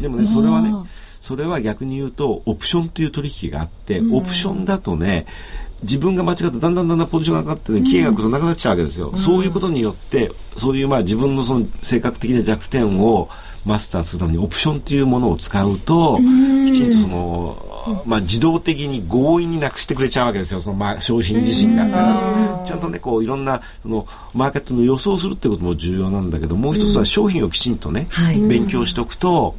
[0.00, 0.72] でもね、それはね、
[1.20, 5.26] それは逆に言うと、オプションという取引があって、オプションだとね、
[5.82, 9.16] 自分が間違ってだんだんだんだんポジションが上がってね、期限が来るとなくなっちゃうわけですよ。
[9.16, 13.28] そういうことによって、そういうまあ自分のその性格的な弱点を
[13.64, 17.69] マスターするためにオプションっていうものを使うと、きちんとその、
[18.04, 22.62] まあ自動的に強引になくしてくれちゃうわけですよ、そのまあ商品自身が。
[22.64, 28.40] ちゃんとね、こういろんな、その、マーケットの予想するっていうことも重要なんだけど、もう一つは商品をきちんとね、はい。
[28.40, 29.54] 勉強しておくと、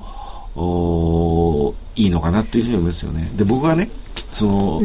[0.55, 3.31] おいいのかなというふうに思いますよね。
[3.35, 3.89] で、僕はね、
[4.31, 4.81] その、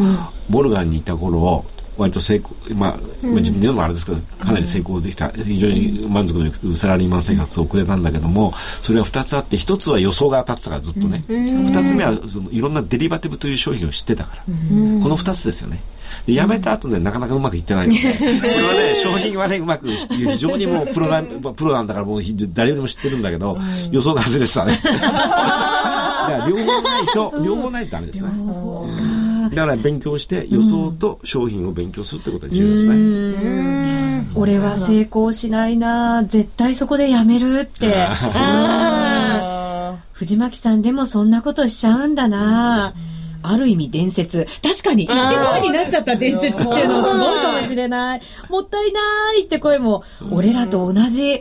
[0.48, 1.64] モルガンにいた頃、
[1.96, 2.90] 割と成功、まあ、
[3.22, 11.24] まあ自分で言うのもあれですけど、かなり成功できた、非常に満足のいくサラリーマン生活を送れたんだけども、それは二つあって、一つは予想が当たってたからずっとね。
[11.28, 14.42] 二つ目は、その、いろんなデリバティブという商品を知ってたから。
[15.02, 15.82] この二つですよね。
[16.26, 23.58] で、辞めた後ね、なかなかうまくいってないので、これはね、商品はね、うまく、非常にもうプロな、 プロなんだからもう誰よりも知ってるんだけど、
[23.90, 24.80] 予想が外れてたね。
[24.84, 28.28] だから両方ないと、両方ないとダメですね。
[29.50, 34.26] だから勉強して予想と商品を勉強するってことが重要ですね。
[34.34, 38.08] 俺は成功しないな絶対そこでやめるって。
[40.12, 42.94] 藤巻さんでもそんなことしちゃうんだな
[43.42, 44.46] ある意味伝説。
[44.62, 48.20] 確かに、掛け声になっちゃった伝説っていうのはすごいかもしれない。
[48.48, 49.00] もったいな
[49.38, 51.34] いって声も、俺らと同じ。
[51.34, 51.40] い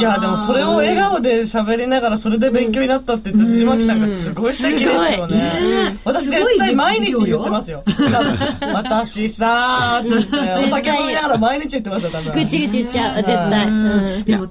[0.00, 5.98] や、でもそれを笑顔で喋りながらそれで勉強になったって言って藤巻さんがすごい素敵ですよね。
[6.04, 7.82] 私絶対毎日言ってますよ。
[8.72, 12.32] 私さーって言って、 お酒飲みながら毎日言ってますよ、多分。
[12.32, 13.66] ぐちぐち言っちゃう、絶対。
[13.68, 13.70] う
[14.20, 14.24] ん。
[14.24, 14.46] でも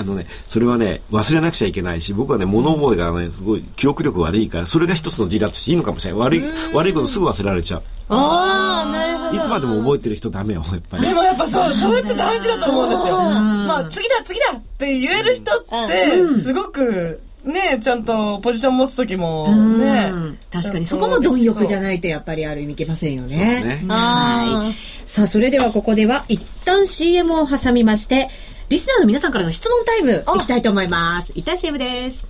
[0.00, 6.20] あのね、それはね、忘れなくちゃいけないし、僕はね、物覚えがね、すごい記憶力悪いから、それが一つのディラとしていいのかもしれない。
[6.20, 7.82] 悪い、悪いことすぐ忘れられちゃう。
[8.08, 9.36] ああ、なるほど。
[9.36, 11.06] いつまでも覚えてる人ダメよ、やっぱり。
[11.06, 13.16] でもやっぱそう、それって大事だと思うんですよ。
[13.18, 20.12] まあ、次だ、次だって言える人って、すごく、ねちゃんとポジション持つ時もね。
[20.52, 23.62] 確かに、そこも貪欲じゃないとやっぱりある意味いけませんよね。
[23.62, 25.08] ねはい。
[25.08, 28.28] さあ、それではここでは一旦 CM を挟みまして、
[28.70, 31.32] リスナーの皆さんからの質問タイムいきたいと思います。
[31.34, 32.24] 一旦 CM です。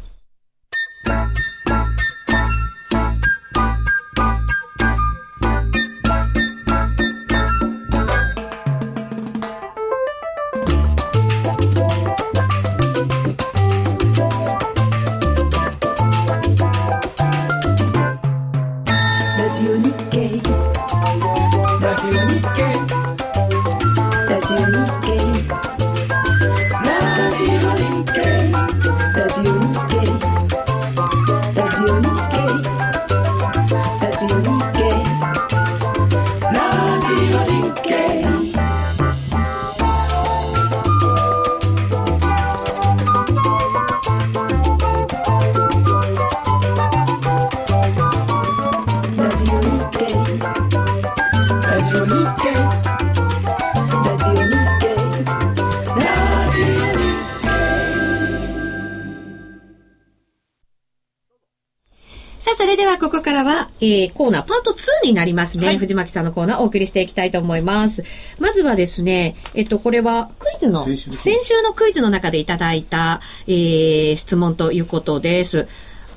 [64.06, 65.66] ー、コーナーパート2になりますね。
[65.66, 68.04] はい、藤巻さんのコーナーお送りしていきたいと思います。
[68.38, 75.68] まずはですね、えっと、これはクイズの、先週のクイズの中でいただいた、えー、質問ということです。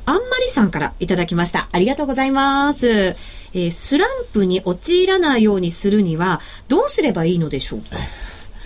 [0.05, 1.69] あんまりさんからいただきました。
[1.71, 2.89] ありがとうございます。
[2.89, 7.97] えー、スランプに陥らないようにするには、どうすればいいのでしょうか？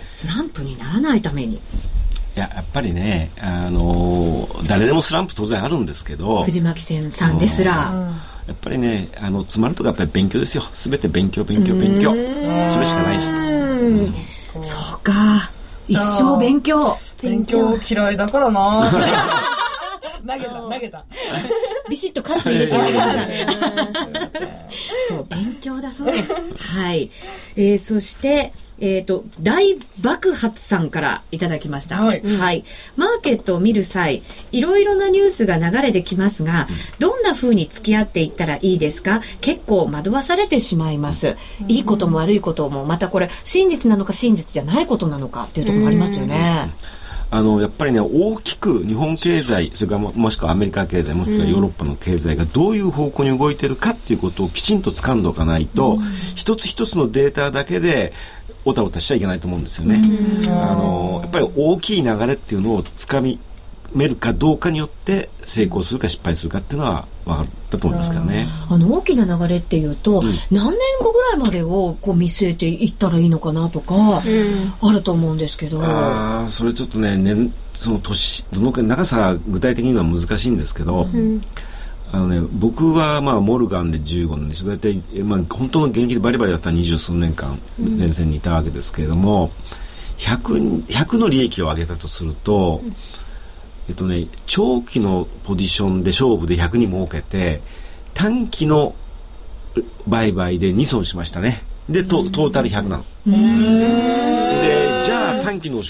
[0.06, 1.54] スランプにならないために。
[1.54, 1.60] い
[2.40, 8.12] ややっぱりね、あのー、誰でもスランプ当然あるんですけど藤巻さんですら、
[8.48, 10.62] やっぱりねあの詰まるとかやっぱり勉強ですよ。
[10.72, 12.14] 全て勉強勉強勉強。
[12.66, 15.12] それしかないです、うん、そうか。
[15.86, 16.96] 一生勉強。
[17.22, 18.90] 勉強嫌いだからな。
[20.26, 21.04] 投げた投げた。
[21.90, 23.22] ビシッと喝入れてくださ。
[23.22, 23.28] い
[25.08, 26.34] そう勉強だそうです。
[26.34, 27.10] はい、
[27.54, 32.02] えー、そしてえっ、ー、と、大爆発さんからいただきました。
[32.02, 32.22] はい。
[32.22, 32.64] はい。
[32.96, 39.20] マーケットを見る際、いろいろなニュースが流れてきますが、どんな風に付き合っていったらいいですか？
[39.40, 41.36] 結構惑わされてしまいます。
[41.66, 46.70] いいことも悪いことも、またこれ、真実なのか真実じゃないことなのかっていうところもありますよね。
[47.30, 56.02] あのやっぱりね大きく日本経済それからもしくはアメリカ経済もしくはヨーロッパの経済がどういう方向に動いているかっていうことをきちんと掴んでおかないと、うん、
[56.36, 58.14] 一つ一つのデータだけで
[58.64, 60.00] おたおたしちゃいけないと思うんですよね。
[60.48, 63.38] あのやっぱり大きい流れっていうのをつかみ
[63.92, 68.46] めるかどうかによって成功するか失敗するかっていうのは分かったと思いますけどね。
[68.68, 73.94] あの大きな流れっていうと、うん、何年後ぐらいまでをこう見据えていったらいいのかなとか、
[74.82, 75.82] あると思うんですけど。
[75.82, 81.08] ああそれちょっとね年その年どのくらい長さ具体的には難しいんですけど。
[81.12, 81.42] うん
[82.10, 84.66] あのね、僕はまあモルガンで15年です。
[84.66, 89.50] 大体、まあ、本当の現役でバリバリだった二十数年間前線にいたわけですけれども、
[90.16, 92.82] 100, 100の利益を上げたとすると、
[93.88, 97.62] えっとね、長期のポジションで勝負で100に儲けて
[98.14, 98.94] 短期の
[100.06, 101.62] 売買で2損しましたね。
[101.88, 103.04] でトトータル100なの。
[104.62, 105.82] でじゃあ短期の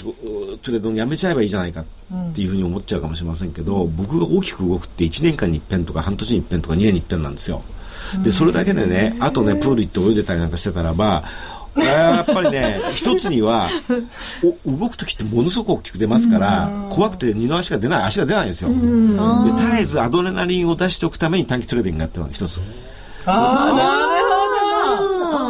[0.61, 1.85] トレードやめちゃえばいいじゃないかっ
[2.33, 7.63] ていうふうに思っちゃうかもしれませんけど、僕が大きく動くって1年間に一遍とか半年に一遍とか2年に一遍なんですよ。
[8.23, 11.23] でそれだけでねあとねプール行って泳いでたりなんかしてたらば
[11.75, 13.69] やっぱりね 一つには
[14.65, 18.69] 動く時ってものすごく大きく出ますから怖くて二の足が出ない足が出ないんですよ。
[18.69, 22.61] で絶えずアドレナリンを出しておくために短期トレーディングやってるのが一つ。
[23.25, 24.28] ああなるほど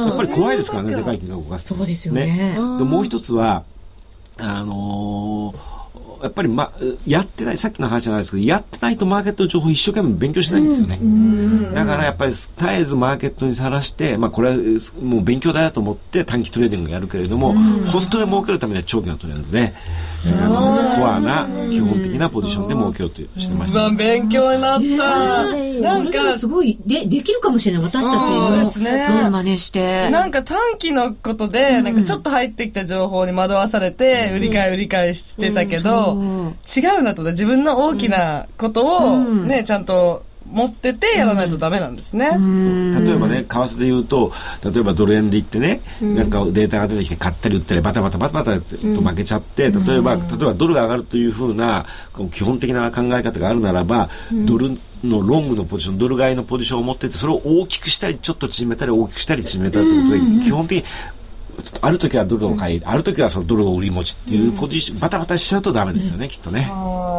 [0.07, 2.25] やっぱり怖いですからねでかい金額を動かすそうですよね。
[2.25, 2.53] ね。
[2.53, 3.63] でもう一つは
[4.37, 5.79] あのー
[6.21, 6.73] やっぱり、ま、
[7.07, 10.99] やってない、さっきの話じゃないですけど、やってないとマーケットの情報一生懸命勉強しないんですよね。
[11.73, 14.55] だからやっぱり絶えずマーケットにさらして、まあこれは
[15.01, 19.73] もう勉強だと思って短期トレーディングやるけれども、本当に儲けるためには長期のトレードで、
[20.97, 27.85] コアな基本的なポジションで儲けようとしてました、勉強になった、なんかすごいでできるかもしれない。
[27.85, 28.51] 私たちも。
[28.55, 29.07] ですね。
[29.31, 30.09] 真似して。
[30.09, 36.17] なんか短期のことで、なんかちょっと入ってきた情報に惑わされて、売り買い売り買いしてたけど、
[36.75, 37.23] 違うなと。
[37.23, 44.31] 自分の大きなことをね、ちゃんと持っててやらないとダメなんですね、うん、例えばね為替で言うと
[44.63, 51.85] 例えばドル円で言ってね、うん、なんかデータが出てきて買ったり売ったりバタバタバタバタと負けちゃって、例えば例えばドルが上がるというふうな
[52.31, 54.09] 基本的な考え方があるならば、
[54.45, 60.83] ドルのロングのポジションドル買いのポジションを持っててそれを大きくしたりちょっと縮めたり大きくしたり縮めたりということで、基本的に
[61.81, 66.69] ある時はドルを買い、ある時はそのドルを売り持ちっていうポジション、バタバタしちゃうとダメですよね、きっとね。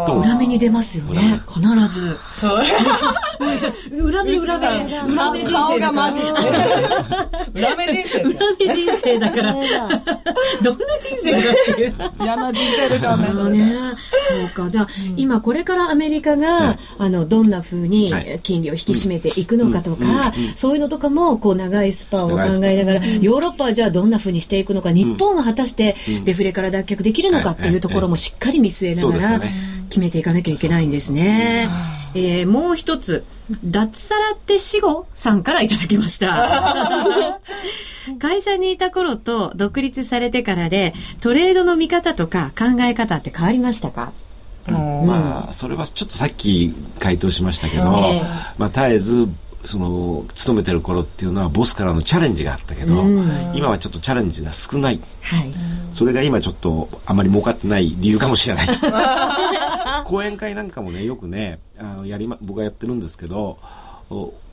[0.07, 2.17] 裏目に出ますよね、必ず。
[2.37, 2.61] そう。
[3.93, 4.69] 裏 目裏目。
[5.09, 6.21] 裏目人生がマジ。
[7.55, 8.21] 裏目人生。
[8.23, 9.53] 裏目人生だから。
[9.53, 9.69] どんな
[11.01, 11.43] 人生だっ
[11.77, 11.95] ていう。
[12.23, 13.75] 嫌な人生でしょうね。
[14.29, 14.71] そうか。
[14.71, 24.11] じゃあ、今これからアメリカが、あの、どんなふうに金利を引き締めていくのかとか、そういうのとかも、こう、長いスパンを考えながら、ヨーロッパはじゃあどん。
[24.11, 29.41] なふうにしていくのか、日本は果たしてデフレから脱却できるのかっていうところもしっかり見据えながら
[29.89, 31.69] 決めていかなきゃいけないんですね。
[32.15, 33.25] えー、もう一つ、
[33.65, 37.41] 脱サラって死後さんからいただきました。
[38.19, 44.13] 会社にいた頃と独立されてからで、トレードの見方とか考え方って変わりましたか？
[44.67, 47.85] まあ、それはちょっとさっき回答しましたけど、
[48.59, 49.29] まあ、絶えず
[49.65, 53.03] その勤めてる頃っていうのはボスからのチャレンジがあったけど、
[53.55, 55.53] 今はちょっとチャレンジが少ない、はい、
[55.93, 58.69] それが今ちょっとあまり儲かってない理由かもしれない。
[60.05, 63.59] 講演会なんかもねよくねあのやり、ま、僕はやってるんですけど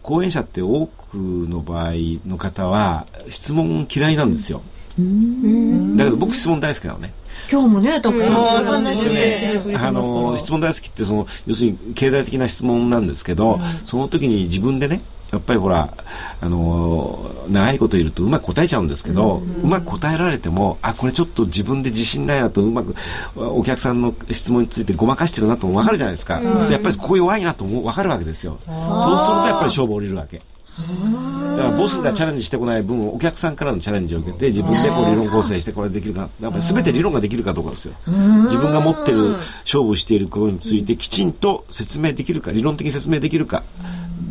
[0.04, 1.94] 講演者って多くの場合
[2.28, 4.62] の方は質問嫌いなんですよ
[4.98, 7.14] だけど僕質問大好きなのね。
[7.52, 15.94] 今日もね、たくさん、あの質問大好きってその要するに経済的な質問なんですけど、うん、その時に自分でねやっぱりほら、
[16.42, 22.96] あのー、長いこといるとうまく答えちゃうんですけど、うん、うまく答えられても、あ、これちょっと自分で自信ないなと、うまく、
[23.36, 26.40] お客さんの質問についてごまかしてるなと分かるじゃないですか。
[26.40, 28.58] うん、やっぱりここ弱いなと分かるわけですよ。
[28.66, 30.42] そうするとやっぱり勝負降りるわけ。
[30.78, 37.96] だからボスがチャレンジしてこない分お客さんからのチャレンジを受けて自分でこう理論構成してこれできるかやっぱり全て理論ができるかどうかですよ。
[38.06, 43.64] 自分が持ってる勝負していることについてきちんと説明できるか理論的に説明できるか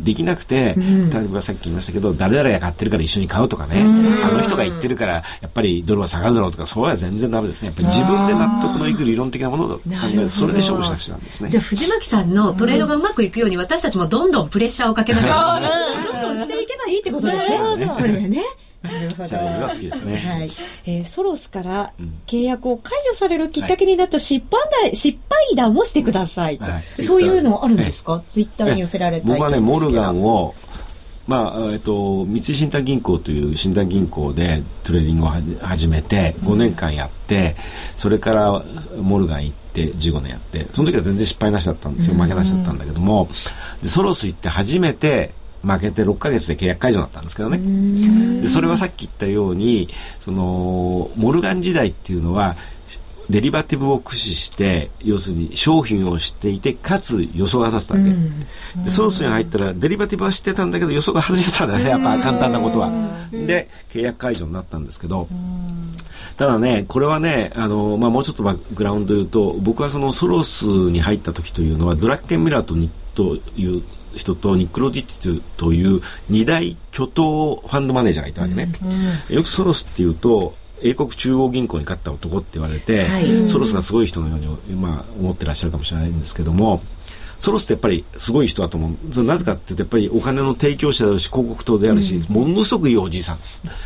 [0.03, 3.81] できなくて、例えばさっき言いましたけど誰々が買ってるから一緒に買うとかね
[4.23, 7.67] あの人が言ってるからやっぱりドルは下がるだろうとかそれは全然ダメですね。
[7.67, 11.49] やっぱり自分で納得のいく理論的なものを考えるそれで勝負しなくちゃなんですね。
[11.49, 17.37] じゃあ藤巻さんのトレードがうまくいくように私たちもどんどんプレッシャーをかけながらどんどんしていけばいいってことです
[17.77, 17.87] ね。
[17.97, 18.66] これねなるほど。
[18.87, 20.17] チャレンジが好きですね。
[20.17, 20.51] はい。
[20.85, 21.93] えー、ソロスから
[22.25, 28.23] 契約を解除されるきっかけになった失敗談、はい、失敗談をしてくださいと、はい、そういうのあるんですか？
[28.27, 30.55] ツイッターに寄せられた僕はね、モルガンを、
[31.27, 35.29] まあえっと、三井信託銀行という信託銀行でトレーディングを
[35.65, 37.55] 始めて5年間やって、
[37.95, 38.63] それから
[39.01, 42.15] モルガン行って15年やってその時は全然失敗なしだったんですよ。
[42.15, 43.29] 負けなしだったんだけども。
[43.81, 48.41] でソロス行って初めて負けて6か月で契約解除だったんですけどね。
[48.41, 49.89] でそれはさっき言ったように
[50.19, 52.55] そのモルガン時代っていうのは
[53.29, 61.89] デリバティブを駆使して要するに商品を知っていてかつ予想が立つたわけ、うん、でソースに入ったらデリバティブは知ってたんだけど予想が外れてたんだね。
[61.89, 62.89] やっぱ簡単なことは。
[63.31, 65.27] で契約解除になったんですけど。
[66.37, 73.83] ただねこれはねあの、まあ、もうちょっとバックグラウンド言うと僕はそのソロスに入った時というのはドラッケンミラーとニッという
[74.17, 78.71] 人とニック・ロディッツという二大巨頭ファンドマネージャーがいたわけね、
[79.29, 86.81] うん、よくソロスっていうと英国中央銀行に勝った男って言われて、はい、ソロスがすごい人のように、まあ、思ってらっしゃるかもしれないんですけども
[87.37, 89.13] ソロスってやっぱりすごい人だと思う。
[89.13, 93.37] それなぜかっていうとやっぱりお金の提供者であるし広告塔であるし、うん、ものすごくいいおじいさん。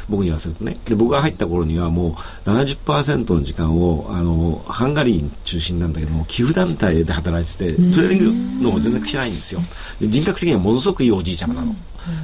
[0.09, 0.77] 僕に言わせるとね。
[0.85, 9.61] で僕が入った頃にはもう70%の時間をあのハンガリー中心なんだけども寄付団体で働いててトレーニングの全然来てないんですよ。
[9.99, 11.75] で人格的にはものすごくいいおじいちゃまなの、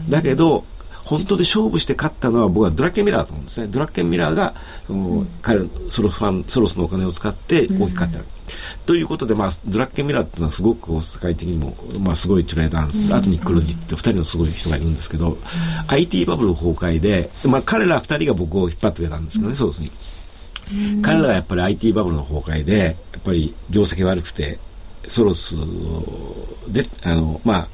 [0.10, 0.64] だけど
[1.08, 3.68] 本当で勝負して勝ったのは僕はドラッケンミラーだと思うんですね。
[3.68, 8.26] ドラッケンミラーが、その、うん、彼のソロファン、ソロスのお金を使って大きく勝ってる。
[8.26, 8.28] うん、
[8.86, 13.02] ということで、まあ、ドラッケンミラーっていうのはすごく世界的にも、まあ、すごいトレーダーです。
[13.02, 15.38] うん、あとにクロディって二人のすごい人がいるんですけど、
[15.88, 19.92] IT バブル崩壊で、まあ、彼ら二人が僕を引っ張ってくれたんですけどね、ソロスに。
[21.02, 24.60] 彼らはやっぱり IT バブルの崩壊で、やっぱり業績悪くて、
[25.08, 25.56] ソロス
[26.68, 27.68] で、あの、まあ、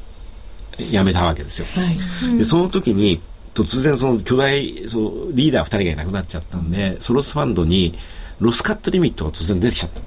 [0.77, 1.65] 辞めたわけですよ。
[1.75, 3.21] はい、でその時に
[3.53, 7.97] 突然その巨大そのリーダー2人がいなくなっちゃったんで、ソロスファンドに
[8.39, 10.01] ロスカットリミットが突然出てきちゃった。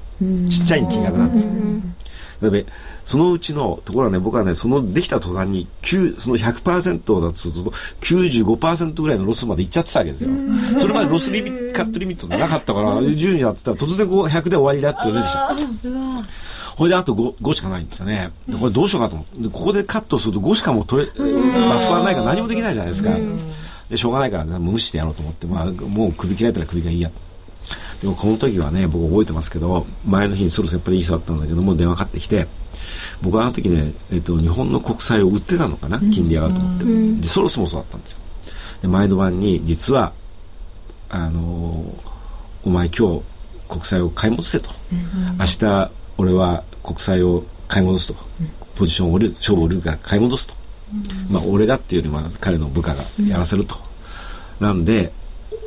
[0.48, 1.52] ちっちゃい金額なんですよ。
[2.42, 2.62] だから
[3.04, 5.68] そのうちのところはね、僕はね、そのできた途端に、
[6.18, 10.30] その100%だとすると、95%ぐらいのロスまでいっちゃってたわけですよ。
[10.78, 15.54] それまでロスリミカットリミットなかったから、10になってたら突然100で終わりだって言われてきた。
[16.76, 18.32] これであと 5, 5しかないんですよね。
[18.60, 19.48] これどうしようかと思って。
[19.48, 23.10] ここでカットすると5しかも取れ、バッファーないから何もできないじゃないですか。
[23.88, 27.10] で、しょうがないから、ね、無視してやろうと思って、まあ、もう首切られたら首がいいや
[28.01, 32.47] でもこの時はね、僕覚えてますけど、前の日にそろそろやっぱりいい人だったんだけども、電話かかってきて、
[33.22, 36.84] 僕はあの時ね、えっと、日本の国債を売ってたのかな、金利上がると思って。
[37.20, 38.18] で、そろそろそうだったんですよ。
[38.82, 40.12] で、前の晩に、実は、
[41.09, 43.22] あのー、お前今日
[43.68, 44.70] 国債を買い戻せと。
[45.38, 48.16] 明日、俺は国債を買い戻すと。
[48.74, 50.55] ポジションを売る、勝負を売るから買い戻すと。
[51.30, 53.76] まあ、俺がっていうよりも彼の部下がやらせると。
[54.61, 55.12] なんで、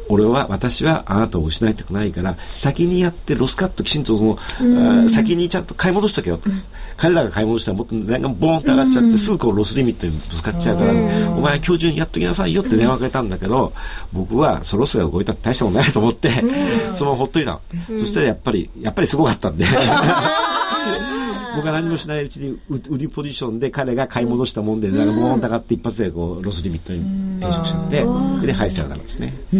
[0.10, 6.50] 俺は、私はあなたを失いたくないから、先にやってロスカットきちんとその、うん、先にちゃんと買い戻しとけよと。
[6.50, 6.64] うん、
[6.98, 10.92] 彼らが買い戻したらもっと値段がボーンと上がっちゃって、すぐこうロスリミットにぶつかっちゃうから、
[11.32, 13.72] お前今日中にやっときなさいよって電話かけたんだけど、
[14.12, 16.32] 僕はソロスが動いたって大したことないと思って、
[16.96, 17.62] そのままほっといたの。
[18.00, 19.66] そしたらやっぱり、やっぱりすごかったんで。
[21.60, 27.98] 僕は何もしないうちに売りポジションで彼が買い戻したもんで、なんかボーンと上がって一発でこうロスリミットに抵触しちゃって、
[28.48, 29.34] で、はい、さよならですね。
[29.52, 29.60] You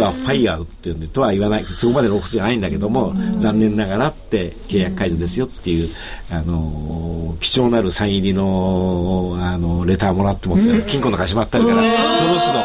[0.00, 5.88] are fired って言うんで、とは言わない、そこまでロスじゃないんだけども、残念ながらって契約解除ですよっていう、
[6.30, 12.62] あの、貴重なるサイン入りの、あの、レターもらってますから、金庫の貸しまったりから、ソロスの、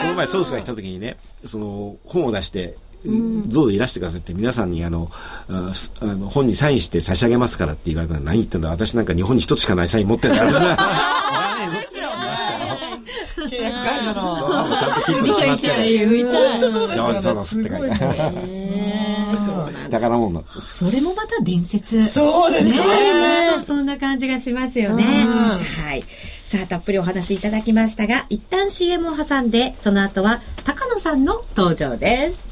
[0.00, 2.76] この前ソースが来た時にね、その、本を出して、
[3.48, 5.10] 像でいらしてくださいって皆さんにあの
[5.48, 5.72] あ
[6.02, 11.22] の本にサインして差し上げますからって言われたら何言ってんだ私なんか日本に一つしかないサイン持ってんだからさ。
[13.52, 14.36] 契約解除の。
[14.36, 15.68] そう、ちゃんと金庫にしまって。
[17.68, 18.36] 書いてある。
[19.90, 22.02] 宝物それもまた伝説。
[22.04, 22.72] そうですね。
[23.64, 25.04] そんな感じがしますよね。
[25.04, 26.04] はい。
[26.44, 32.51] さあ、たっぷりお話いただきましたが、一旦 CM を挟んで、その後は高野さんの登場です。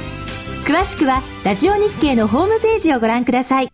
[0.65, 3.69] 詳しくはラジオ日経のホームページをご覧ください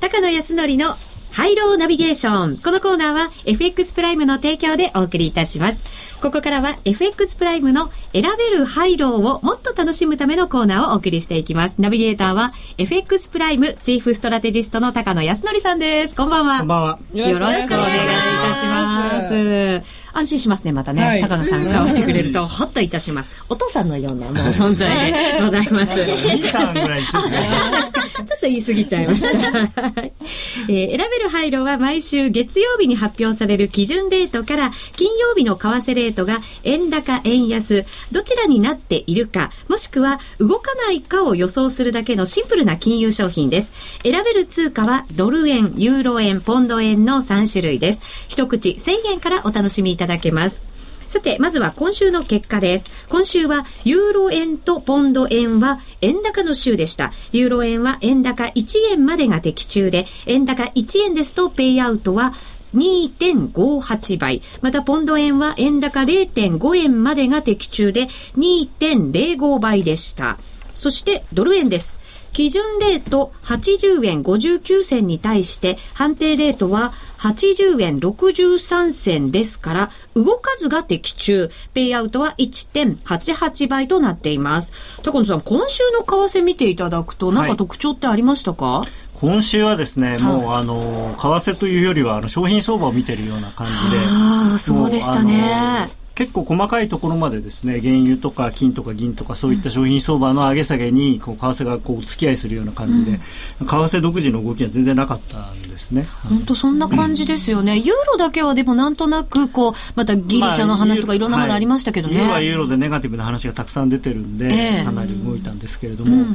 [0.00, 0.94] 高野康則の
[1.32, 2.58] ハイローナビゲーション。
[2.58, 5.82] このコーナーは FX プライムの提供でお送りいたします。
[6.20, 11.76] ここからは FX プライムの選べるハイローをもっと楽しむためのコーナーをお送りしていきます。
[11.78, 16.14] ナビゲーターは FX プライムチーフストラテジストの高野康則さんです。
[16.14, 16.58] こんばんは。
[16.58, 16.98] こんばんは。
[17.14, 20.01] よろしくお願いいたします。
[20.12, 21.02] 安心しますね、またね。
[21.02, 23.44] はい、高野さんがってくれると、ほっといたします。
[23.48, 25.92] お父さんのような もう存在でございます。
[26.02, 27.48] 兄さんぐらいしてね。
[28.12, 29.28] ちょっと言い過ぎちゃいました。
[30.68, 43.72] えー、選べる配慮は毎週月曜日に発表される基準レートから金曜日の為替レートが円高、円安、どちらになっているか、もしくは動かないかを予想するだけのシンプルな金融商品です。
[44.02, 48.00] 選べる通貨はドル円、ユーロ円、ポンド円の3種類です。
[48.28, 50.66] 一口1000円からお楽しみいたただけます。
[51.06, 52.90] さて、まずは今週の結果です。
[53.10, 57.12] 今週は、ユーロ円とポンド円は円高の週でした。
[57.32, 62.32] ユーロ円は円高1円までが的中で、円高1円ですとペイアウトは
[62.74, 64.40] 2.58倍。
[64.62, 68.06] また、ポンド円は円高0.5円までが的中で
[68.38, 70.38] 2.05倍でした。
[70.72, 72.01] そして、ドル円です。
[72.32, 81.50] 基準レート80円59銭に対して判定レートは80円63銭ですから、動かずが的中。
[81.72, 84.72] ペイアウトは1.88倍となっています。
[85.04, 88.88] 高野さん、今週の為替見ていただくと、何か特徴ってありましたか、はい
[89.22, 96.01] 今週はですね、もうあの為替というよりはあの商品相場を見てるような感じで、ああそうでしたね。
[96.14, 103.18] 結構細かいところまでですね原油とか金とか銀とかそういった商品相場の上げ下げにこう為替がこう付き合いするような感じで、
[103.58, 106.06] 為替独自の動きは全然なかったんですね。
[106.28, 107.78] 本当そんな感じですよね。
[107.78, 112.16] ユーロだけはでもなんとなくこうまたギリシャの話とかいろんなものありましたけどね。
[112.16, 116.26] ユーロはユーロでネガティブな話がたくさん出てるんで、えー、かなり動いたんですけれども、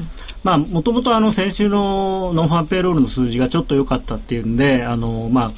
[0.44, 5.52] まあもともとあの先週の non-farm payroll の数字がちょっと良かったっていうんで、あのまあ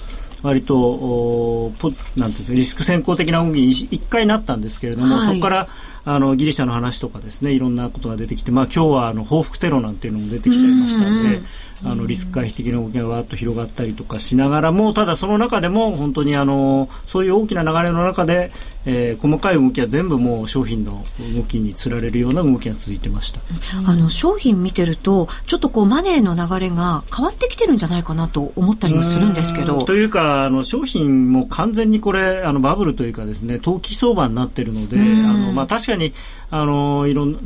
[0.43, 5.67] 割とおポなんていうんですかリスク選好的な動きに一回なったんですけれども、はい、そこから
[6.05, 11.41] あのギリシャの話とかですねいろんなことが出てきて、まあ、今日はあの報復テロなんていうのも出てきちゃいましたので、
[11.85, 18.51] あのリスク回避的な動きがわーっと広がったりとかしながらもただその中でも本当にあのそういう大きな流れの中で、
[18.85, 21.05] えー、細かい動きは全部もう商品の
[21.35, 23.39] 動きにつられるような動きが続いてました。
[23.85, 29.83] あの商品見てるとちょっとこうマネーの流れが変わってきてるんじゃないかなと思ったりもするんですけど。
[29.83, 36.13] というかあの商品も完全にこれあのバブルというかですね投機相場になってるのであの、まあ、確かに
[36.49, 37.39] あのいろんな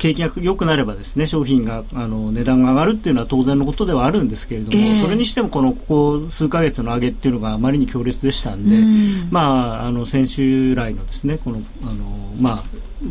[0.00, 5.84] 景気が良くなればですね商品があの値段が上がるっていうのは当然のことではあるんですけれども、えー、それにしてもこのこ
[6.16, 12.04] こ数か月の上げっていうのがあまりに強烈でしたんで、んまああの先週来のですねこのあの
[12.40, 12.64] まあ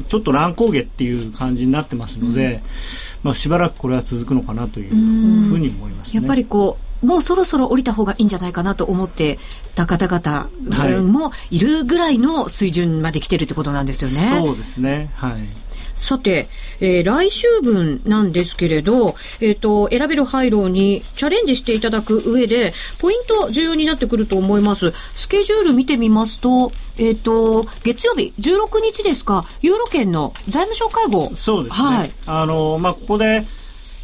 [0.08, 2.64] ちょっと乱高下っていう感じになってますので、
[3.22, 9.38] まあしばらくこれは続くのかなというふうに思います、ね、やっぱりこうもうそろそろ降りた方がいいんじゃないかなと思って
[9.76, 14.42] た方々もいるぐらいの水準まで来てるってことなんですよね。
[14.42, 15.12] そうですね。
[15.16, 15.48] はい。
[16.00, 16.47] さて、
[16.80, 24.93] えー、来週分なんですけれど、えっ、ー、と、選べる廃炉にチャレンジしていただく上で、ポイント重要になってくると思います。
[25.14, 31.30] スケジュール見てみますと、えっ、ー、と、月曜日、16日ですか、ユーロ圏の財務省会合。
[31.36, 31.88] そうですね。
[31.88, 32.12] はい。
[32.26, 33.43] あの、まあ、ここで、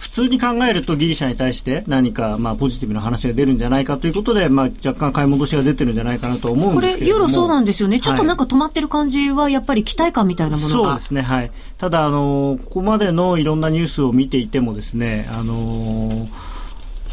[0.05, 7.21] 普通に考えるとギリシャに対して何かまあポジティブな話が出るんじゃないかということで、まあ、若干買い戻しが出てるんじゃないかなと思うんですけれども。
[7.23, 16.11] これ、そうなんですよね、ちょっとなんか止まってる感じは、やっぱり期待感みたいなものが、そうですね、はい、ただあの、ここまでのいろんなニュースを見ていてもですね、あの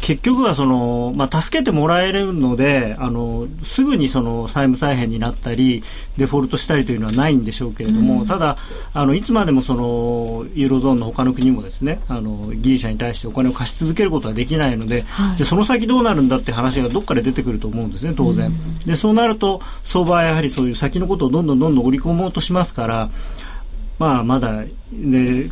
[0.03, 5.81] 結局はその、まあ、助けてもらえるのであのすぐにその債務再編になったり
[6.17, 8.57] デフォルトしたりというのはないんでしょうけれども、うん、ただ
[8.93, 23.09] あのいつまでもそのユーロゾーンの他の国もですねあのギリシャに対してお金を貸し続けることはできないのではい、でその先どうなるんだって話がどっかで出てくると思うんですね当然、うん、でそうなると相場はやはりそういう先のことをどんどんどんどん織り込もうとしますから
[23.99, 25.49] まあまだね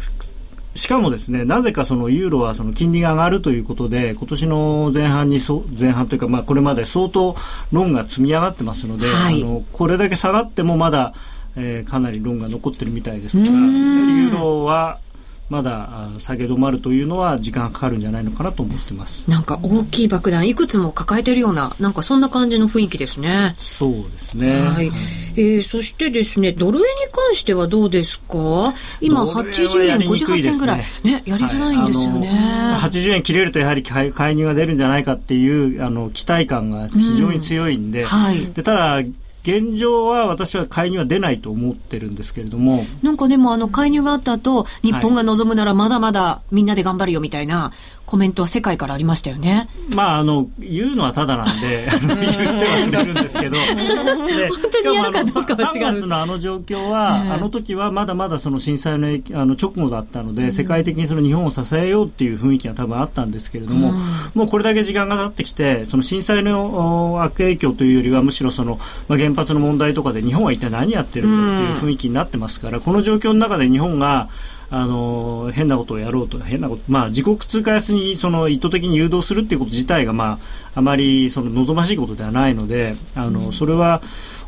[0.73, 7.35] しかもですね、なぜかそのユーロはその金利が上がるということで、今年の前半にそ、前半というか、まあこれまで相当
[7.71, 11.13] ロンが積み上がってますので、はい、あの、これだけ下がってもまだ、
[11.57, 14.99] えー、かなりロンが残ってるみたいですから、ユーロは
[15.51, 19.29] まだ下げ止まるというのは時間かかるんじゃないのかなと思ってます。
[19.29, 23.53] なんか大きい爆弾いくつも抱えてるようななんかそんな感じの雰囲気ですね。
[23.57, 24.61] そうですね。
[24.61, 24.89] はい、
[25.35, 28.73] えー、そしてですねドル円に関してはどうですか？
[29.01, 30.85] 今80円58銭ぐらい。
[31.03, 38.03] ねやりづらいんですよね、はい、80円切れるとやはり介入が出るんじゃないかっていうあの期待感が非常に強いんで。
[38.03, 39.03] うんはい、でただ
[39.43, 42.85] 現状は私は介入は出ないと思ってるんですけれども。
[43.01, 47.71] なんかでもあの介入があった後、日本が望むならまだまだみんなで頑張るよみたいな、
[48.05, 49.69] コメントは世界からありましたよね。
[49.95, 53.55] まあ、あの、言うのはただなんで、 言ってはくれるんですけど、
[54.27, 63.93] でしかもあの3月のあの状況は、あの時はまだまだその震災のあの直後だったので、世界的にその日本を支えようっていう雰囲気が多分あったんですけれども、
[64.33, 74.27] もうこれだけ時間が経ってきて、その震災の悪影響というよりは、むしろその、まあ、原発の問題とかで日本は一体何やってるんだっていう雰囲気になってますから、この状況の中で日本が、
[74.73, 80.39] あの変なことをやろうと変なこと、まあ、自国通貨安にその意図的に誘導するっていうこと自体が、まあ、
[80.75, 84.01] あまりその望ましいことではないのであのそれは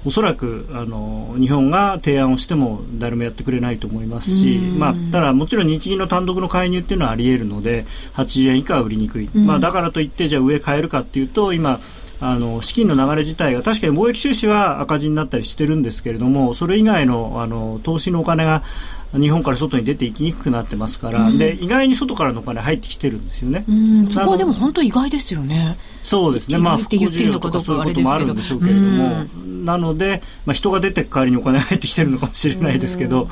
[0.06, 11.80] おそらくあの日本が提案をしても誰もやってくれないと思いますし、まあ、ただもちろん日銀の単独の介入っていうのはあり得るので80円以下は売りにくい、まあ、だからといってじゃあ上買えるかっていうと今
[12.22, 18.64] あの資金の流れ自体が確かに貿易収支は赤字になったりしてるんですけれどもそれ以外のあの投資のお金が
[19.20, 23.66] 日本から外に出ていきにくくなってますから、うん、で意外に外からのお金入ってきてるんですよね。
[24.10, 25.78] そこはでも本当意外ですよね。
[26.02, 26.58] そうですね。
[26.58, 28.10] まあ、って言っていいのかどうかあれですけど。
[28.10, 29.26] もあるんでしょうけれども、
[29.64, 33.30] なので、まあ、人が出て代わりにお金が入ってきてるのかもしれないですけど、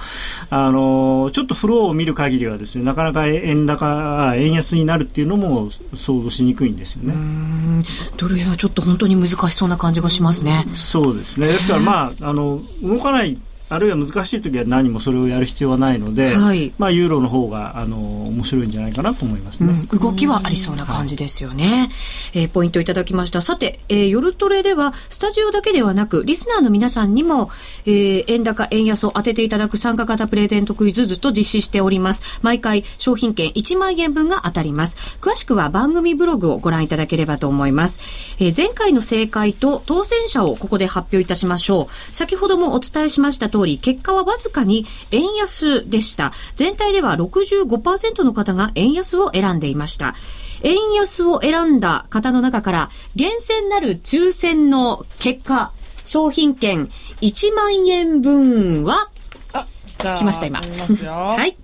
[0.50, 7.84] あの、ちょっとフローを見る限りはですね、なかなか円高、円安になるっていうのも想像しにくいんですよね。
[8.16, 10.66] ドル円はちょっと本当に難しそうな感じがしますね。
[10.74, 11.48] そうですね。
[11.48, 13.38] ですから、まあ、あの、動かない
[13.72, 19.88] あるいは難しい時は何もそれをやる必要はないので、はい、まあ、ユーロの方が、あの、面白いんじゃないかなと思いますね。
[19.92, 21.90] うん、動きはありそうな感じですよね。
[22.34, 23.42] はい、えー、ポイントいただきました。
[23.42, 27.50] さて、えー、夜トレでは、スタジオだけではなく、リスナーの皆さんにも、
[27.86, 32.24] えー、円高、円安を当てていただく参加型プレゼントクイズずっと実施しております。
[32.42, 34.98] 毎回、商品券1万円分が当たります。
[35.22, 38.00] 詳しくは番組ブログをご覧いただければと思います。
[38.40, 42.16] えー、前回の正解と当選者をここで発表いたしましょう。
[42.16, 46.32] 先ほどもお伝えしました通り、結果はわずかに円安でした。
[46.56, 50.16] 全体では65%の方が円安を選んでいました。
[50.64, 55.72] 円安を選んだ方の中から、厳選なる抽選の結果、
[56.06, 56.90] 商品券
[57.22, 59.10] 1万円分は、
[59.54, 59.68] あ、
[60.00, 60.62] じゃあ、来ました今。
[61.10, 61.58] はい。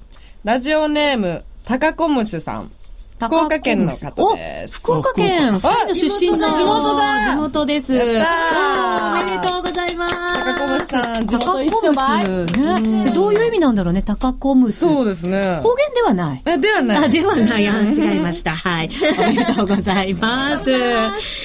[0.44, 2.72] ラジオネーム、タカコムスさん。
[3.20, 4.76] 福岡県の方です。
[4.76, 7.96] 福岡県、二人の出身の地元だ地元です。
[7.96, 10.16] おめでとうございます。
[10.46, 12.28] 高コムスさん、地元一緒ばい。
[12.30, 13.12] ね。
[13.16, 14.82] どういう意味なんだろうね、高コムス。
[14.82, 15.60] そうですね。
[15.64, 16.42] 方言ではない。
[16.46, 16.98] え、ではない。
[17.06, 17.68] あ、ではない。
[17.68, 18.52] あ、違いました。
[18.52, 18.90] はい。
[19.18, 20.72] おめでとうございます。
[20.72, 20.76] え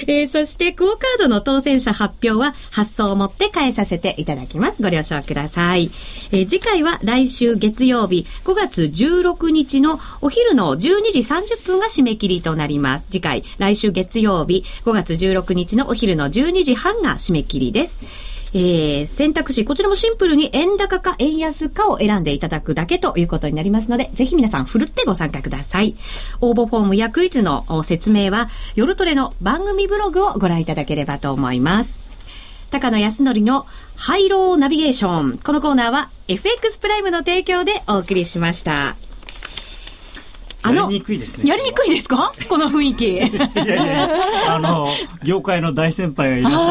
[0.05, 4.83] ー、そして、クオカードの当選者発表は、発送をもって返させていただきます。
[4.83, 5.89] ご了承ください。
[6.31, 10.77] えー、次回は来週月曜日、5月16日のお昼の12
[11.11, 13.05] 時30分が締め切りとなります。
[13.09, 18.01] 次回、来週月曜日、5月16日のお昼の12時半が締め切りです。
[18.55, 25.95] えー、選択肢、こちらもシンプルに円高か円安かを選んでいただくだけということになりますので、ぜひ皆さん、ふるってご参加ください。
[26.39, 31.99] 応募フォームやクイズの説明は、夜トレの番組ブログをご覧いただければと思います。
[32.69, 35.37] 高野康則のハイローナビゲーション。
[35.39, 38.95] このコーナーは FX プライムの提供でお送りしました。
[40.63, 41.49] あの、やりにくいですね。
[41.49, 42.31] やりにくいですか？
[42.49, 43.09] この雰囲気。
[43.09, 43.27] いや
[43.63, 44.09] いや
[44.47, 44.87] あの、
[45.23, 46.67] 業界の大先輩がいらっしゃって、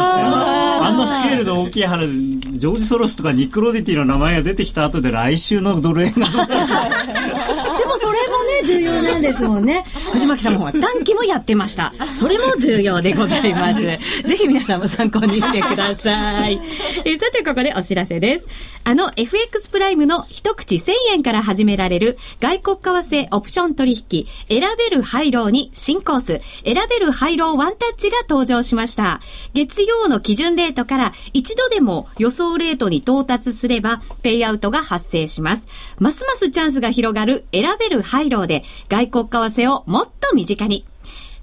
[0.86, 9.84] あんなスケールの大きい花で、ジョージ・ソロスとかニック・ロディティの名前が出てきた後で来週のドル円がでもそれもね、重要なんですもんね。
[10.12, 11.92] 藤巻さんも短期もやってました。
[12.14, 13.80] それも重要でございます。
[13.80, 13.98] ぜ
[14.36, 16.60] ひ皆さんも参考にしてください。
[17.04, 18.48] えさて、ここでお知らせです。
[18.84, 29.20] あの FX プライムの一口1000円から始められる外国為替オプション取引選べるハイローに新コース選べるハイローワンタッチが登場しました。
[29.54, 35.66] 月曜の基準レートから一度でも予想レートに到達すればペイアウトが発生します。
[35.98, 40.86] ますますチャンスが広がる選べるハイローで外国為替をもっと身近に。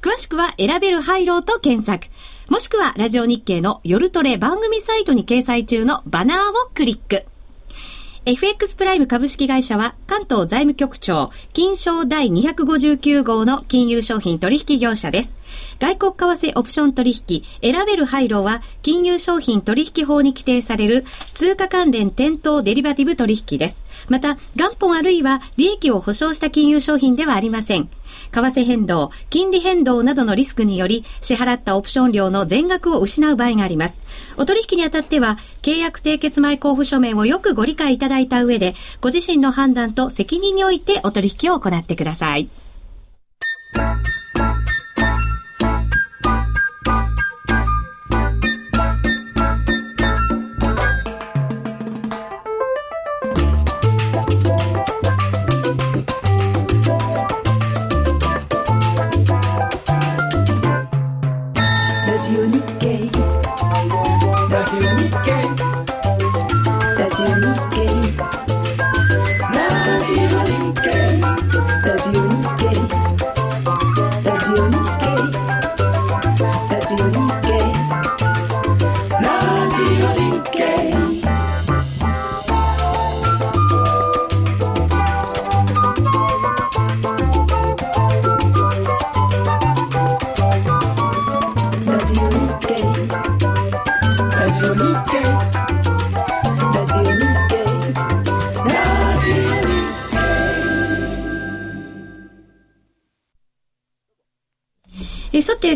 [0.01, 2.07] 詳しくは選べるハイローと検索。
[2.47, 7.25] もしくはラジオ日経の夜トレ番組サイトに掲載中のバナーをクリック。
[8.29, 15.35] FX プライム株式会社は関東財務局長金賞第259号の金融商品取引業者です。
[15.79, 23.83] 外国為替オプション取引選べる配慮は金融商品取引法に規定される通貨関連店頭デリバティブ取引です。
[24.09, 27.89] また、元本あるいは利益を保証した金融商品ではありません。
[28.31, 34.01] 為替変動、金利変動などのリスクにより支払ったオプション料の全額を失う場合があります。
[34.37, 42.49] お取引にあたっては、契約締結前交付書面をよくご理解いただいた上で、ご自身の判断と責任においてお取引を行ってください。
[70.73, 71.08] て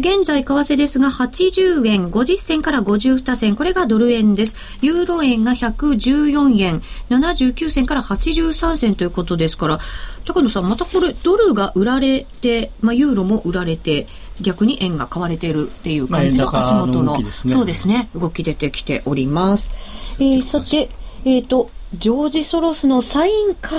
[0.03, 3.55] 現在為替ですが80円50銭から52銭。
[3.55, 4.57] これがドル円です。
[4.81, 9.79] ユーロ円が114円79銭から83銭ということですから。
[10.25, 14.07] 高野さんまたこれドルが売られて、まあ、ユーロも売られて
[14.41, 18.09] 逆に円が買われているっていう感じの足元の、ね、そうですね。
[18.13, 19.71] 動き出てきております、
[20.19, 20.89] えー、さて
[21.23, 23.69] えっ、ー、とジョージ・ソロスのサインか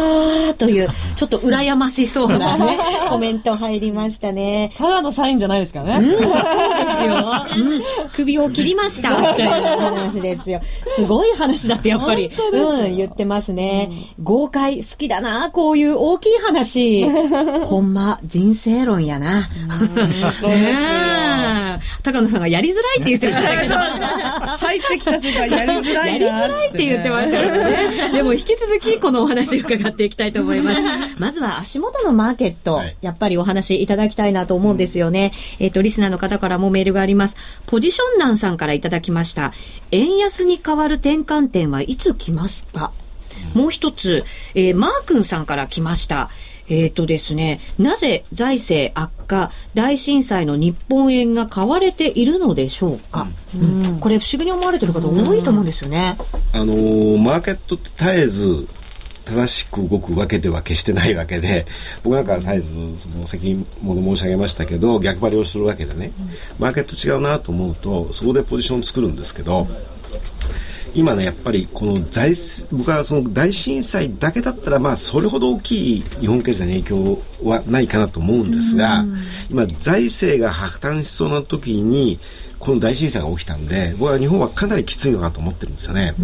[0.56, 2.78] という、 ちょっと羨ましそうなね、
[3.10, 4.70] コメント入りましたね。
[4.76, 6.08] ただのサインじゃないですからね。
[6.08, 6.36] うん、そうで
[6.98, 7.46] すよ。
[7.56, 10.60] うん、首を切りましたという話ですよ。
[10.96, 13.90] すごい話だってやっぱり、うん、言ってますね。
[14.22, 17.08] 豪快好きだな、こういう大きい話。
[17.64, 19.48] ほんま、人生論やな。
[22.02, 23.74] 高野さんがやりづらいって言ってましたけど。
[24.56, 28.03] 入ってきた瞬間やりづらいなやりづらいって言ってましたからね。
[28.12, 30.80] でも引き続きこのお話を伺っていきたいと思います。
[31.18, 35.32] まずは足元のマーケット、はい、やっぱりお話いただきたいなと思うんですよね。
[35.58, 37.36] えっ、ー、と、リスナーの方からもメールがあります。
[37.66, 39.52] ポジションナンさんからいただきました。
[39.90, 42.92] 円安に変わる転換点はいつ来ますか？
[43.54, 44.24] もう一つ、
[44.54, 46.30] えー、マー君さんから来ました。
[46.68, 56.16] えっ、ー、とですね、なぜ財政悪化、大震災の日本円が買われているのでしょうか、うん、うん、これ不思議に思われてる方多いと思うんですよね。
[56.52, 58.68] あのー、マーケットって絶えず
[59.24, 61.66] 正しく動くわけでは決してないわけで
[62.04, 66.12] 僕なんか絶えずその先ほど申し上げましたけど逆張りをするわけでね。
[66.58, 69.66] マーケット違うなと思うとそこでポジション作るんですけど
[70.94, 72.34] 今ねやっぱりこの財
[72.70, 79.04] 僕はその大震災だけだったらまあそれほど大きい日本経済の影響はないかなと思うんですが
[79.50, 82.20] 今財政が破綻しそうな時に
[82.58, 86.14] この大震災が起きたんで僕は日本はかなりきついのかと思ってるんですよね。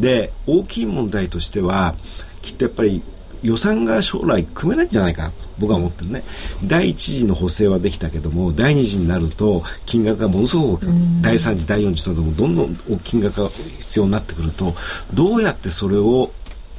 [0.00, 1.94] で大きい問題としては
[2.40, 3.02] きっとやっぱり
[3.42, 6.22] 予算が将来組めないんじゃないか僕は思ってるね。
[6.64, 10.86] 第一次の補正はできたけども第二次になると金額がものすごく
[11.20, 14.74] 第三次第四次などもどんどん金額が必要になってくると
[15.12, 16.30] どうやってそれを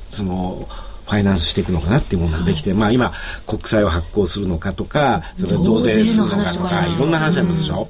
[0.09, 0.67] その
[1.05, 3.13] ファイナンスしていくのかなっていうものができて、はい、まあ今
[3.47, 7.89] 国債を発行するのかとかそれ増税するのかとかいろんな話ありますでしょ。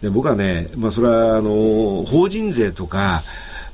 [0.00, 3.22] で僕はね、まあ、それはあの法人税とか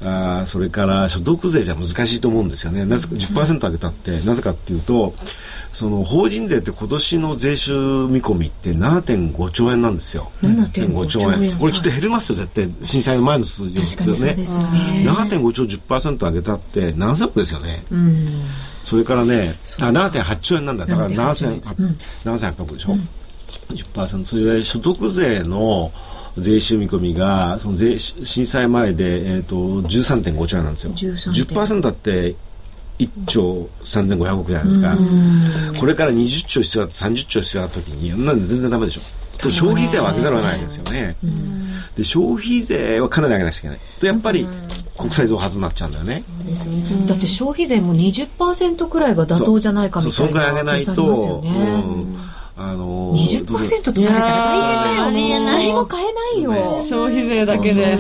[0.03, 2.87] あそれから所得税じゃ難しいと思うんですよね。
[2.87, 5.15] なぜか10%上げたって、なぜかっていうと、
[5.73, 7.73] その法人税って今年の税収
[8.09, 10.31] 見込みって7.5兆円なんですよ。
[10.43, 11.57] 7.5兆円。
[11.59, 12.71] これきっと減りますよ、絶対。
[12.83, 14.35] 震災の前の数字ですよね。
[14.35, 15.05] ですよね。
[15.07, 17.85] 7.5兆10%上げたって何千億ですよね。
[18.83, 20.87] それからね、あ、7.8兆円なんだ。
[20.87, 22.93] だから7800億でしょ？
[22.93, 23.07] うん、
[23.77, 24.25] 10%。
[24.25, 25.93] それで所得税の、
[26.37, 30.93] 税収見込みがその税震災前で、えーと、13.5兆円なんですよ。
[30.93, 32.37] 10%だって
[32.99, 34.97] 1兆3500億じゃないですか。
[35.79, 39.01] これから20兆必要だって30兆必要な時になんで全然ダメでしょ。
[39.39, 41.17] と消費税は上げざるを得ないですよね。
[41.97, 43.79] で消費税はかなり上げなきゃいけない。
[43.99, 44.47] とやっぱり
[44.99, 46.23] 国債増発になっちゃうんだよね。
[47.07, 50.13] だって消費税も20%くらいが妥当じゃないかみたいな。
[50.13, 51.41] そそのくらい上げないと。
[51.43, 52.30] うん
[52.63, 55.45] あのー、20%とかれたら大変だよね。
[55.47, 56.53] 何も買えないよ。
[56.53, 57.97] ね、消費税だけで。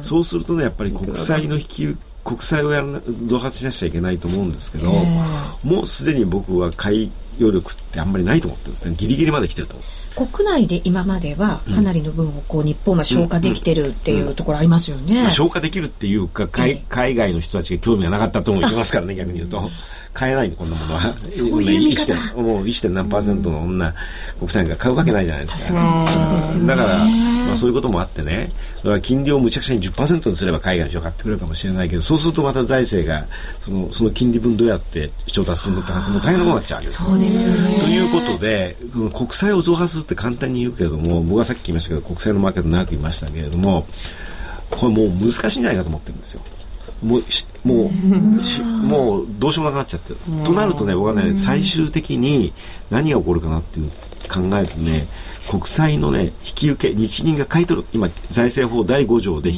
[0.00, 2.86] そうするとね、やっぱり国債の引き、国債をやら
[3.26, 4.92] 増発しなくちゃいけないと思うんですけど、
[5.64, 7.10] もうすでに僕は買い
[7.40, 8.94] 余力ってあんまりないと思ってるんですね。
[8.96, 10.26] ギリギリまで来てると思う。
[10.26, 15.30] 国内で今まではかなりの分をこう日本が消化できてるっていうところありますよね。
[15.30, 19.70] 消化できるっていうか海海外の人たちが興味がなかったとも言いますからね逆に言うと。
[20.12, 21.14] 買えないこんなものは。
[21.30, 22.90] そういう見方もう 1.
[22.90, 23.94] 何パーセントの女、
[24.38, 26.06] 国債が買うわけないじゃないですか。
[26.08, 26.68] そうですよね。
[26.68, 28.50] だから、まあそういうこともあってね、
[29.02, 33.26] 金利をむちゃくちゃに10%にすれば海外の人が買ってくれるかもしれないけど、そうするとまた財政が、
[33.64, 37.80] そのその金利分どうやって調達するのって話も大変なことになっちゃうわけですそうですよね。
[37.80, 43.86] ということで、この国債を増発するって簡単に言うけれども、僕はさっき言いましたけど、国債のマーケット長く言いましたけれども、
[44.70, 46.42] これもう難しいんじゃないかと思ってるんですよ。
[47.02, 47.22] もう
[47.64, 47.90] もう
[48.86, 50.10] もうどうしようもなくなっちゃって。
[50.10, 50.18] る。
[50.44, 52.52] となるとね僕はね最終的に
[52.90, 53.90] 何が起こるかなっていう
[54.28, 55.06] 考えるとね
[55.48, 59.52] 国債のね引き受け日銀が買い取る今財政法第5条で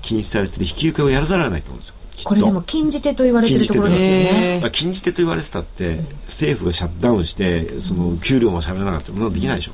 [0.00, 1.94] 禁止されてる引き受けをやらざるを得ないと思うんですよ。
[2.24, 4.62] これでも禁じ手と言われてるところですよね。
[4.70, 9.72] 禁じ手と言われてたって政府がシャットダウンしてその給料もしゃべらなかったものできないでしょ。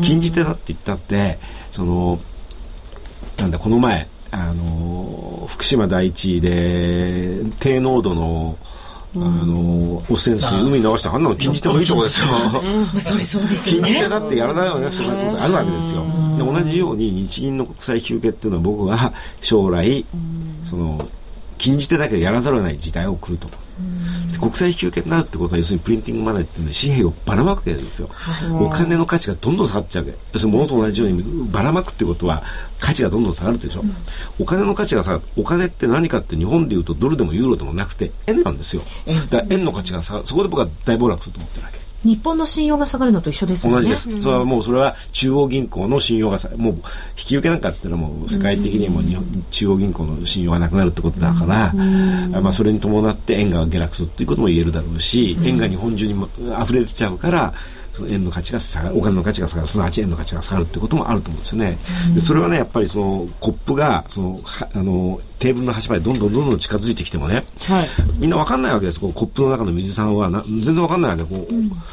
[0.00, 1.38] 禁じ手だって言ったって
[1.70, 2.18] その
[3.38, 8.56] なんだこの前あの福島第一で低濃度の
[9.16, 12.28] あの汚染水海に流してあんなの禁じてもいいとこですよ。
[13.00, 13.88] それそうですよね。
[13.88, 16.04] 禁じてだってやらないような人があるわけですよ。
[16.38, 20.04] で同じように日銀の国債引受っていうのは僕は将来
[20.62, 21.08] その
[21.58, 23.48] 禁じ手だけでやらざるを得ない時代を来ると。
[24.40, 30.18] 国際引き受けになるってことは要するにプリンティングマネーっていうのは紙幣をばらまくわけですよ、はい、お金の価値がどんどん下がっちゃうわけ。
[30.32, 32.42] 要するに物と同じようにばらまくってことは
[32.78, 33.92] 価値がどんどん下がるでしょ、うん、
[34.38, 38.82] お金の価値がさお金って何かって日本でいうとドルでもユーロでもなくて円なんですよ。
[39.30, 43.72] だ円の価値がさそこで僕は大暴落すると思ってるわけ日本の信用が下がるのと一緒ですね。
[43.72, 44.20] 同じです。
[44.20, 46.80] それはもうそれは中央銀行の信用がさ、もう引
[47.16, 51.72] き受けなんかっていうのはもう世界的にも日本、中央銀行の信用がなくなるってことだから、
[52.40, 56.28] まあそれに伴って円が下落するっていうことも言えるだろうし、円が日本中にも
[56.62, 57.52] 溢れちゃうから、
[57.92, 61.78] その円の価値が下がる、お金の価値が下がる、すなわち円の価値が下がるっていうこともあると思うんですよね。
[62.14, 67.44] でそれはね、やっぱりそのコップが、その、はあの、テーブルの端までどんどんどんどん近づいてきてもね、
[68.18, 69.00] みんなわかんないわけです。
[69.00, 71.24] こうコップの中の水さんはな全然わかんないわけ。
[71.24, 71.46] こ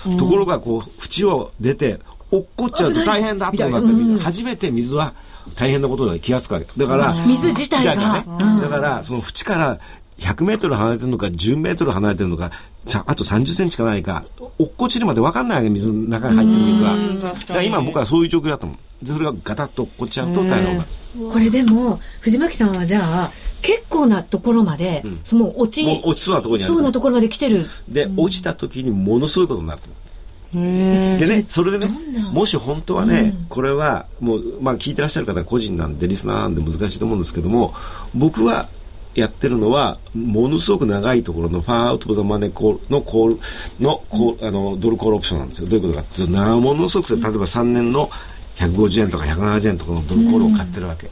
[0.07, 1.99] う、ところがこう縁を出て
[2.31, 3.79] 落っこっちゃうと大変だとな。
[3.79, 5.13] って、初めて水は
[5.55, 6.65] 大変なことが気がつくわけ。
[6.77, 7.95] だから水自体が。
[7.95, 8.25] ね。
[8.61, 9.79] だからその縁から
[10.17, 12.51] 100メートル離れてるのか10メートル離れてるのか
[12.85, 14.25] さあと30センチかないか
[14.57, 16.97] 落っこちるまでわかんないわけ水の中に入ってる水は。
[17.21, 19.05] だから今僕はそういう状況だと思う。
[19.05, 20.85] でそれがガタッと落っこっちゃうと大変な
[21.31, 27.65] これでも、藤巻さんはじゃあ、結構なところまで、その落ち、もう落ちそうなところにあるそうなところまで来てる。
[27.87, 29.97] で、落ちた時にものすごいことになると思う。
[30.53, 31.89] でね、それでね、
[32.31, 37.73] もし本当はね、これはもう、まあ聞いてらっしゃる方は個人なんで、リスナーなんで難しいと思うんですけども、
[38.15, 38.69] 僕は
[39.17, 43.39] やってるのは、ものすごく長いところのファーアウト・オブ・ザ・マネーコールのコール
[43.79, 45.67] のコール、あの、ドルコールオプションなんですよ。
[45.67, 48.11] どういうことかっていうと、なものすごく、例えば3年の
[48.57, 51.09] 150円とか170円とかのドルコールを買ってるわけ。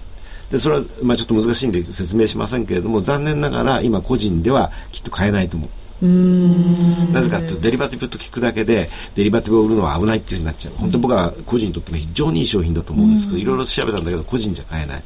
[0.51, 5.69] でそれは、まあ、ちょっと難しいんで説明しませんけれども残念ながら今個人ではきっと買えないと思う。
[6.01, 15.03] なぜかというとデリバティブと聞くだけでデリバティブを売るのは危ないっていうふうになっちゃう本当に僕は個人にとっても非常にいい商品だと思うんですけどいろいろ調べたんだけど個人じゃ買えない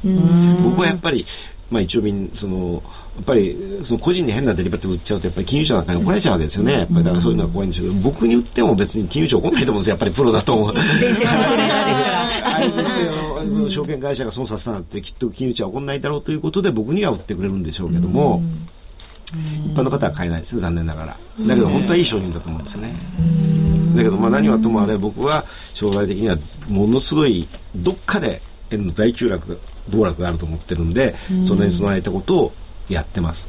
[0.64, 1.24] 僕はやっぱり
[1.70, 2.82] まあ、一応みんその
[3.16, 6.72] やっぱりその個人に変なデリバティブ売っちゃうとやっぱり金融庁なんかに怒られちゃうわけですよね。
[6.72, 9.92] やっぱりだからそういうのは怖いんでしょうけど僕に売っても別に金融庁怒んないと思うんですよ。
[9.92, 10.74] やっぱりプロだと思う。
[10.74, 12.20] 伝説のトレーナーですから。
[12.20, 12.68] ああい。
[12.68, 18.42] うあのその証券会社が損させたなんてきっと金融庁は怒んないだろうということで僕には売ってくれるんでしょうけども、
[19.64, 21.16] 一般の方は買えないですよ残念ながら。
[21.46, 22.94] だけど本当はいい商品だと思うんですよね。
[23.96, 25.44] だけどまあ何はともあれ僕は
[25.74, 26.36] 将来的には
[26.68, 27.46] ものすごい
[27.76, 28.40] どっかで
[28.70, 29.60] 円の大急落
[29.90, 31.14] 暴落があると思ってるんで
[31.46, 32.52] それに備えたことを
[32.88, 33.48] やってます、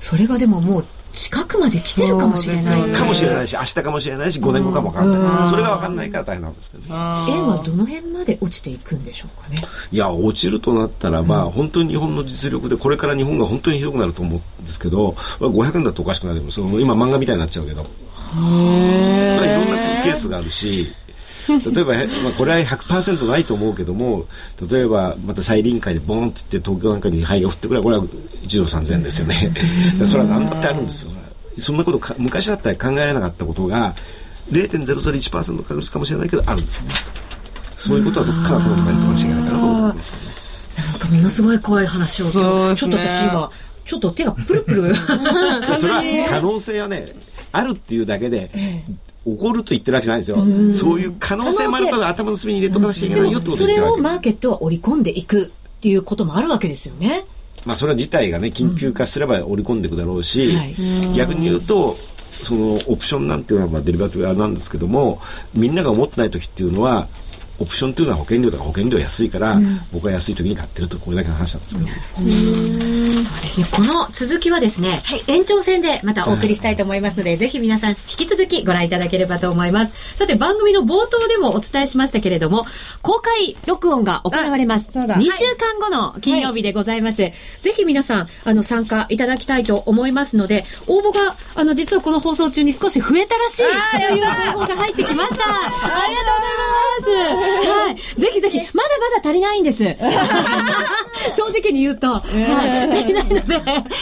[0.00, 2.92] それがでももう近くまで来てるかもしれない。
[2.92, 6.90] かもしれないし明日かもしれないし5年後かも分かんない、それが分かんないから大変なんですけどね。
[7.28, 9.62] 円はどの辺まで落ちていくんでしょうかね。
[9.92, 17.86] いや落ちるとなったらば、本当に日本の実力でこれから日本が本当にひどくなると思うんですけど500円だとおかしくないでもその今漫画みたいになっちゃうけど。
[18.34, 20.88] まあいろんなケースがあるし
[21.48, 24.26] 例えば、へまあ、これは100%ないと思うけども
[24.70, 29.52] 例えばまた再臨会でボーンって言って東京なんかに灰が降ってくればこれは1ドル3000円ですよね。
[30.06, 31.12] それは何だってあるんですよ。
[31.58, 33.94] そんなことか昔だったら考えられなかったことが
[34.50, 36.94] 0.001%確率かもしれないけどあるんですよね。
[37.76, 40.34] そういうことはどっからこのメントなしゃいけないかなと思ってますけどね。
[40.76, 43.50] なんかものすごい怖い話を、そうちょっと私今、
[43.84, 44.94] ちょっと手がプルプル。
[44.96, 47.04] それは可能性はね
[47.52, 48.50] あるっていうだけで
[49.24, 50.36] 起こると言ってるわけじゃないですよ。
[50.74, 54.14] そういう可能性もあるから頭の隅に入れとかなきゃいけでないよっても、それをことを言ってるわけ。
[54.14, 55.50] マーケットは織り込んでいくっ
[55.80, 57.24] ていうこともあるわけですよね。
[57.64, 60.74] まあそれは事態がね緊急化すれば織り込んでいくだろうし、はい。
[61.14, 61.96] 逆に言うと
[62.42, 65.20] そのオプションなんていうのはまあデリバティブなんですけども
[65.54, 67.08] みんなが思ってない時っていうのは
[67.58, 69.58] オプションっていうのは保険料とか保険料安いから、
[69.92, 73.66] 僕は安い時に買ってるとこれだけの話なんですけど、そうですね。
[73.70, 79.94] この続きはですね、延長戦でまたお送りしたいと思いますので、ぜひ皆さん引き続きご覧いただければと思います。
[80.16, 82.66] さて番組の冒頭でもお伝えしましたけれども、
[83.02, 84.86] 公開録音が行われます。
[84.90, 87.16] あそうだ2週間後の金曜日でございます。
[87.16, 87.32] ぜ
[87.74, 93.62] ひ皆さん、あの、参加いただきたいと思いますので、応募が、あの、実はこの放送中に少し増えたらしい
[94.08, 95.44] という情報が入ってきました。
[95.44, 97.43] ありがとうございます。
[97.44, 98.20] はい。
[98.20, 99.84] ぜひぜひ、まだまだ足りないんです。
[101.32, 102.98] 正直に言うと、はい。
[102.98, 103.42] 足りないので、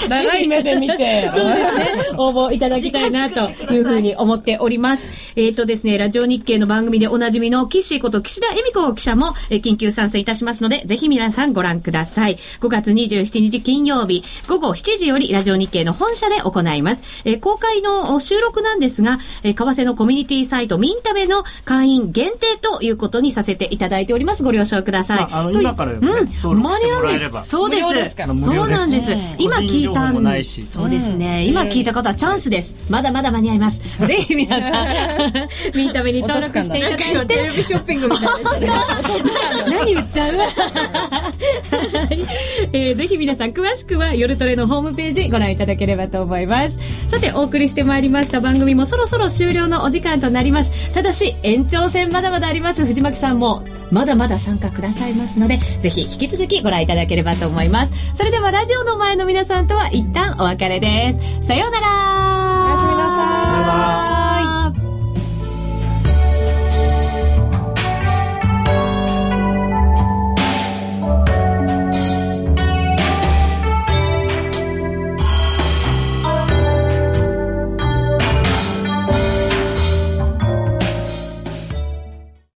[0.08, 1.30] 長い目で見て。
[1.34, 1.92] そうですね。
[2.16, 5.08] 応募いただきたいなというふうに思っております。
[5.36, 12.38] えっ、とですね、ラジオ日経の番組でおなじみの岸こと岸田恵美子記者も、えー緊急参戦いたしますので、ぜひ皆さんご覧ください。
[12.60, 17.04] 5月27日金曜日、午後7時よりラジオ日経の本社で行います。
[17.24, 24.42] えー公開のお収録なんですが、えー為替のコミュニティサイトミンタベの会員限定ということにさせていただいております。
[24.42, 25.20] ご了承ください。
[25.20, 27.50] まああの今からうん、間に合うんです。
[27.50, 27.92] そうです。
[27.94, 29.12] ですそうなんです。
[29.38, 30.12] 今聞いた
[30.66, 31.44] そうですね。
[31.46, 32.74] 今聞いた方はチャンスです。
[32.88, 33.80] まだまだ間に合います。
[34.06, 34.88] ぜひ皆さん、
[35.74, 37.34] ミンタメに登録していただいて。
[37.34, 38.66] テレビショッピングみたいで。
[39.70, 40.36] 何言っちゃう？
[40.36, 40.44] は
[42.10, 42.18] い
[42.72, 46.76] えーぜひ皆さん詳しくは夜トレのホームページご覧いただければと思います
[47.08, 53.62] さてお送りしてまいりました番組もそろそろ終了のお時間となりますただし延長戦まだまだあります藤巻さんも
[53.92, 58.16] まだまだ参加くださいますので、ぜひ引き続きご覧いただければと思います。
[58.16, 61.46] それではラジオの前の皆さんとは一旦お別れです。
[61.46, 61.86] さようなら。
[61.86, 63.06] おやすみな
[64.10, 64.21] さい。